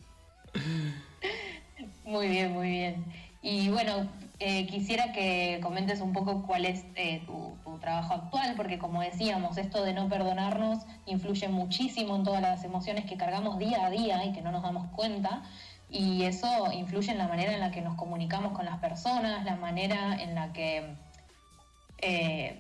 [2.06, 3.06] Muy bien, muy bien.
[3.42, 4.08] Y bueno,
[4.40, 9.58] eh, quisiera que comentes un poco cuál es eh, tu, trabajo actual, porque como decíamos,
[9.58, 14.26] esto de no perdonarnos influye muchísimo en todas las emociones que cargamos día a día
[14.26, 15.44] y que no nos damos cuenta.
[15.90, 19.56] y eso influye en la manera en la que nos comunicamos con las personas, la
[19.56, 20.96] manera en la que
[22.00, 22.60] eh,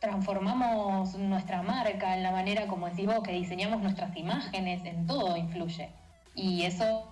[0.00, 5.36] transformamos nuestra marca, en la manera, como decís vos, que diseñamos nuestras imágenes, en todo
[5.36, 5.90] influye.
[6.34, 7.08] Y eso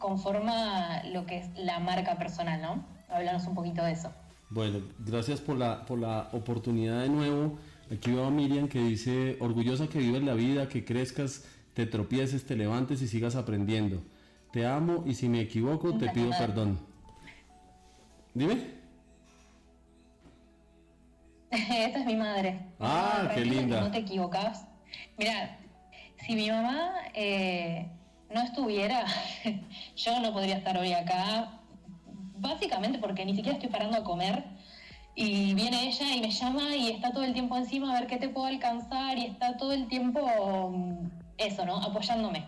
[0.00, 2.84] conforma lo que es la marca personal, ¿no?
[3.08, 4.12] Háblanos un poquito de eso.
[4.50, 7.58] Bueno, gracias por la, por la oportunidad de nuevo.
[7.92, 12.46] Aquí veo a Miriam que dice, orgullosa que vives la vida, que crezcas, te tropieces,
[12.46, 14.02] te levantes y sigas aprendiendo.
[14.52, 16.80] Te amo y si me equivoco te pido perdón.
[18.34, 18.78] Dime.
[21.50, 22.60] Esta es mi madre.
[22.80, 23.80] Ah, qué linda.
[23.80, 24.66] No te equivocas.
[25.18, 25.58] Mira,
[26.26, 27.90] si mi mamá eh,
[28.32, 29.04] no estuviera,
[29.96, 31.60] yo no podría estar hoy acá,
[32.36, 34.44] básicamente porque ni siquiera estoy parando a comer.
[35.14, 38.18] Y viene ella y me llama y está todo el tiempo encima a ver qué
[38.18, 40.20] te puedo alcanzar y está todo el tiempo
[40.70, 41.08] mm,
[41.38, 41.76] eso, ¿no?
[41.76, 42.46] Apoyándome.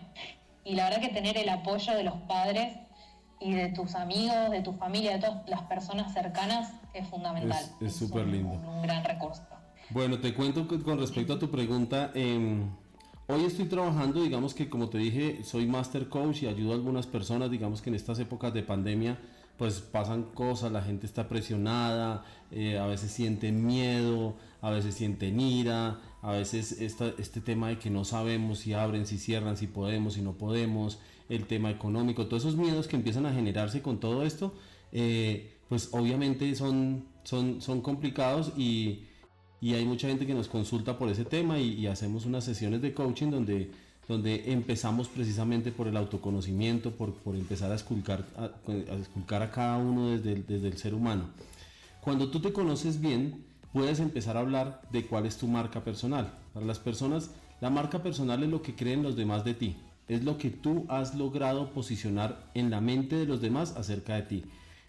[0.63, 2.77] Y la verdad que tener el apoyo de los padres
[3.41, 7.65] y de tus amigos, de tu familia, de todas las personas cercanas es fundamental.
[7.81, 8.53] Es súper lindo.
[8.53, 9.43] Un, gran recurso.
[9.89, 12.11] Bueno, te cuento con respecto a tu pregunta.
[12.13, 12.69] Em,
[13.31, 17.07] hoy estoy trabajando, digamos que como te dije, soy master coach y ayudo a algunas
[17.07, 19.17] personas, digamos que en estas épocas de pandemia
[19.57, 25.39] pues pasan cosas, la gente está presionada, eh, a veces sienten miedo, a veces sienten
[25.39, 30.15] ira, a veces este tema de que no sabemos si abren, si cierran, si podemos,
[30.15, 34.23] si no podemos, el tema económico, todos esos miedos que empiezan a generarse con todo
[34.23, 34.53] esto,
[34.91, 39.03] eh, pues obviamente son, son, son complicados y,
[39.61, 43.29] hay mucha gente que nos consulta por ese tema y, hacemos unas sesiones de coaching
[43.29, 43.69] donde,
[44.07, 48.45] donde empezamos precisamente por el autoconocimiento, por, empezar a esculcar a,
[49.43, 51.25] a cada uno desde desde el ser humano.
[52.01, 56.33] Cuando tú te conoces bien, puedes empezar a hablar de cuál es tu marca personal.
[56.53, 57.29] Para las personas,
[57.61, 59.75] la marca personal es lo que creen los demás de ti,
[60.07, 64.23] es lo que tú has logrado posicionar en la mente de los demás acerca de
[64.23, 64.43] ti.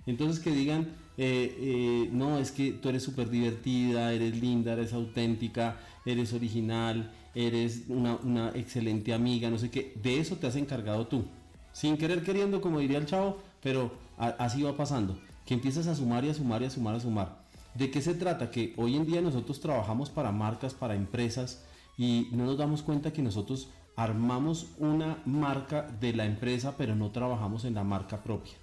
[0.07, 0.89] Entonces que digan,
[1.19, 7.13] eh, eh, no, es que tú eres súper divertida, eres linda, eres auténtica, eres original,
[7.35, 11.25] eres una, excelente amiga, no sé qué, de eso te has encargado tú.
[11.73, 15.19] Sin querer queriendo, como diría el chavo, pero así va pasando.
[15.47, 17.43] Que empiezas a sumar y a sumar y a sumar, a sumar.
[17.75, 18.51] ¿De qué se trata?
[18.51, 21.65] Que hoy en día nosotros trabajamos para marcas, para empresas
[21.97, 27.11] y no nos damos cuenta que nosotros armamos una marca de la empresa pero no
[27.11, 28.62] trabajamos en la marca propia.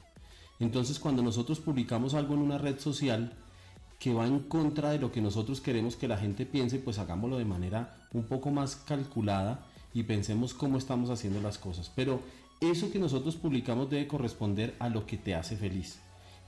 [0.60, 3.34] Entonces cuando nosotros publicamos algo en una red social
[4.00, 7.38] que va en contra de lo que nosotros queremos que la gente piense, pues hagámoslo
[7.38, 11.92] de manera un poco más calculada y pensemos cómo estamos haciendo las cosas.
[11.96, 12.22] Pero
[12.62, 16.00] eso que nosotros publicamos debe corresponder a lo que te hace feliz.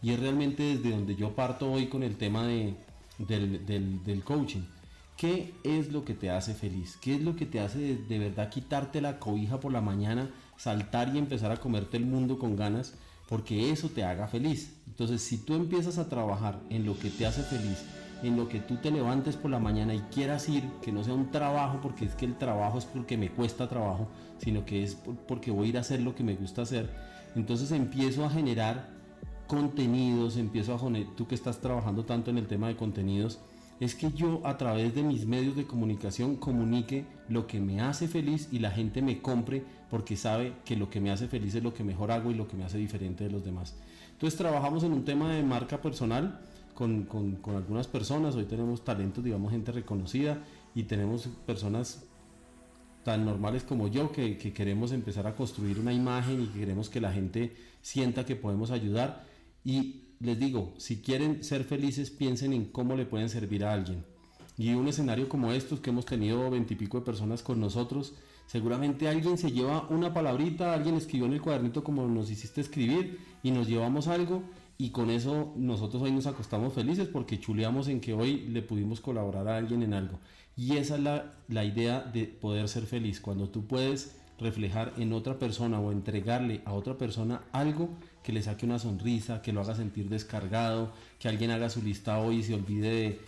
[0.02, 2.76] Y es realmente desde donde yo parto hoy con el tema de,
[3.18, 4.64] del, coaching.
[5.16, 6.98] ¿Qué es lo que te hace feliz?
[7.00, 11.16] ¿Qué es lo que te hace de, verdad quitarte la cobija por la mañana, saltar
[11.16, 12.96] y empezar a comerte el mundo con ganas?
[13.32, 14.76] Porque eso te haga feliz.
[14.88, 17.82] Entonces, si tú empiezas a trabajar en lo que te hace feliz,
[18.24, 21.14] en lo que tú te levantes por la mañana y quieras ir, que no sea
[21.14, 24.10] un trabajo, porque es que el trabajo es porque me cuesta trabajo,
[24.40, 24.96] sino que es
[25.30, 26.90] porque voy a ir a hacer lo que me gusta hacer,
[27.34, 28.90] entonces empiezo a generar
[29.48, 33.40] contenidos, empiezo a tú que estás trabajando tanto en el tema de contenidos,
[33.80, 38.08] es que yo a través de mis medios de comunicación comunique lo que me hace
[38.08, 41.62] feliz y la gente me compre porque sabe que lo que me hace feliz es
[41.62, 43.76] lo que mejor hago y lo que me hace diferente de los demás.
[44.14, 46.40] Entonces trabajamos en un tema de marca personal
[46.74, 47.06] con,
[47.48, 50.40] algunas personas, hoy tenemos talentos, digamos, gente reconocida
[50.74, 52.06] y tenemos personas
[53.04, 56.90] tan normales como yo que, que queremos empezar a construir una imagen y que queremos
[56.90, 59.26] que la gente sienta que podemos ayudar
[59.66, 64.06] y les digo, si quieren ser felices, piensen en cómo le pueden servir a alguien.
[64.58, 68.14] Y un escenario como estos, que hemos tenido veintipico de personas con nosotros,
[68.52, 73.18] seguramente alguien se lleva una palabrita, alguien escribió en el cuadernito como nos hiciste escribir
[73.44, 74.44] y nos llevamos algo
[74.78, 79.00] y con eso nosotros hoy nos acostamos felices porque chuleamos en que hoy le pudimos
[79.00, 80.20] colaborar a alguien en algo.
[80.58, 85.14] Y esa es la, la idea de poder ser feliz, cuando tú puedes reflejar en
[85.14, 87.88] otra persona o entregarle a otra persona algo
[88.22, 92.20] que le saque una sonrisa, que lo haga sentir descargado, que alguien haga su lista
[92.20, 93.20] hoy y se olvide de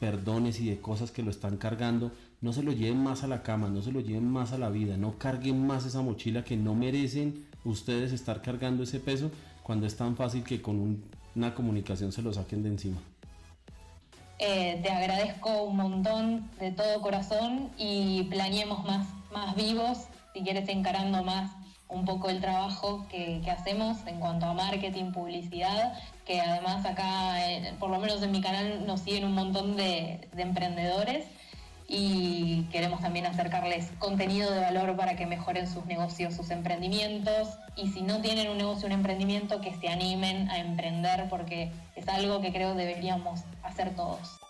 [0.00, 2.10] perdones y de cosas que lo están cargando,
[2.42, 4.68] no se lo lleven más a la cama, no se lo lleven más a la
[4.68, 9.30] vida, no carguen más esa mochila que no merecen ustedes estar cargando ese peso
[9.62, 11.02] cuando es tan fácil que con
[11.34, 12.98] una comunicación se lo saquen de encima.
[14.40, 20.68] Eh, te agradezco un montón de todo corazón y planeemos más, más vivos, si quieres
[20.68, 21.52] encarando más
[21.92, 25.92] un poco el trabajo que, hacemos en cuanto a marketing, publicidad,
[26.24, 30.28] que además acá, eh, por lo menos en mi canal, nos siguen un montón de,
[30.36, 31.26] emprendedores
[31.94, 37.88] y queremos también acercarles contenido de valor para que mejoren sus negocios, sus emprendimientos y
[37.88, 42.40] si no tienen un negocio, un emprendimiento, que se animen a emprender porque es algo
[42.40, 44.41] que creo deberíamos hacer todos.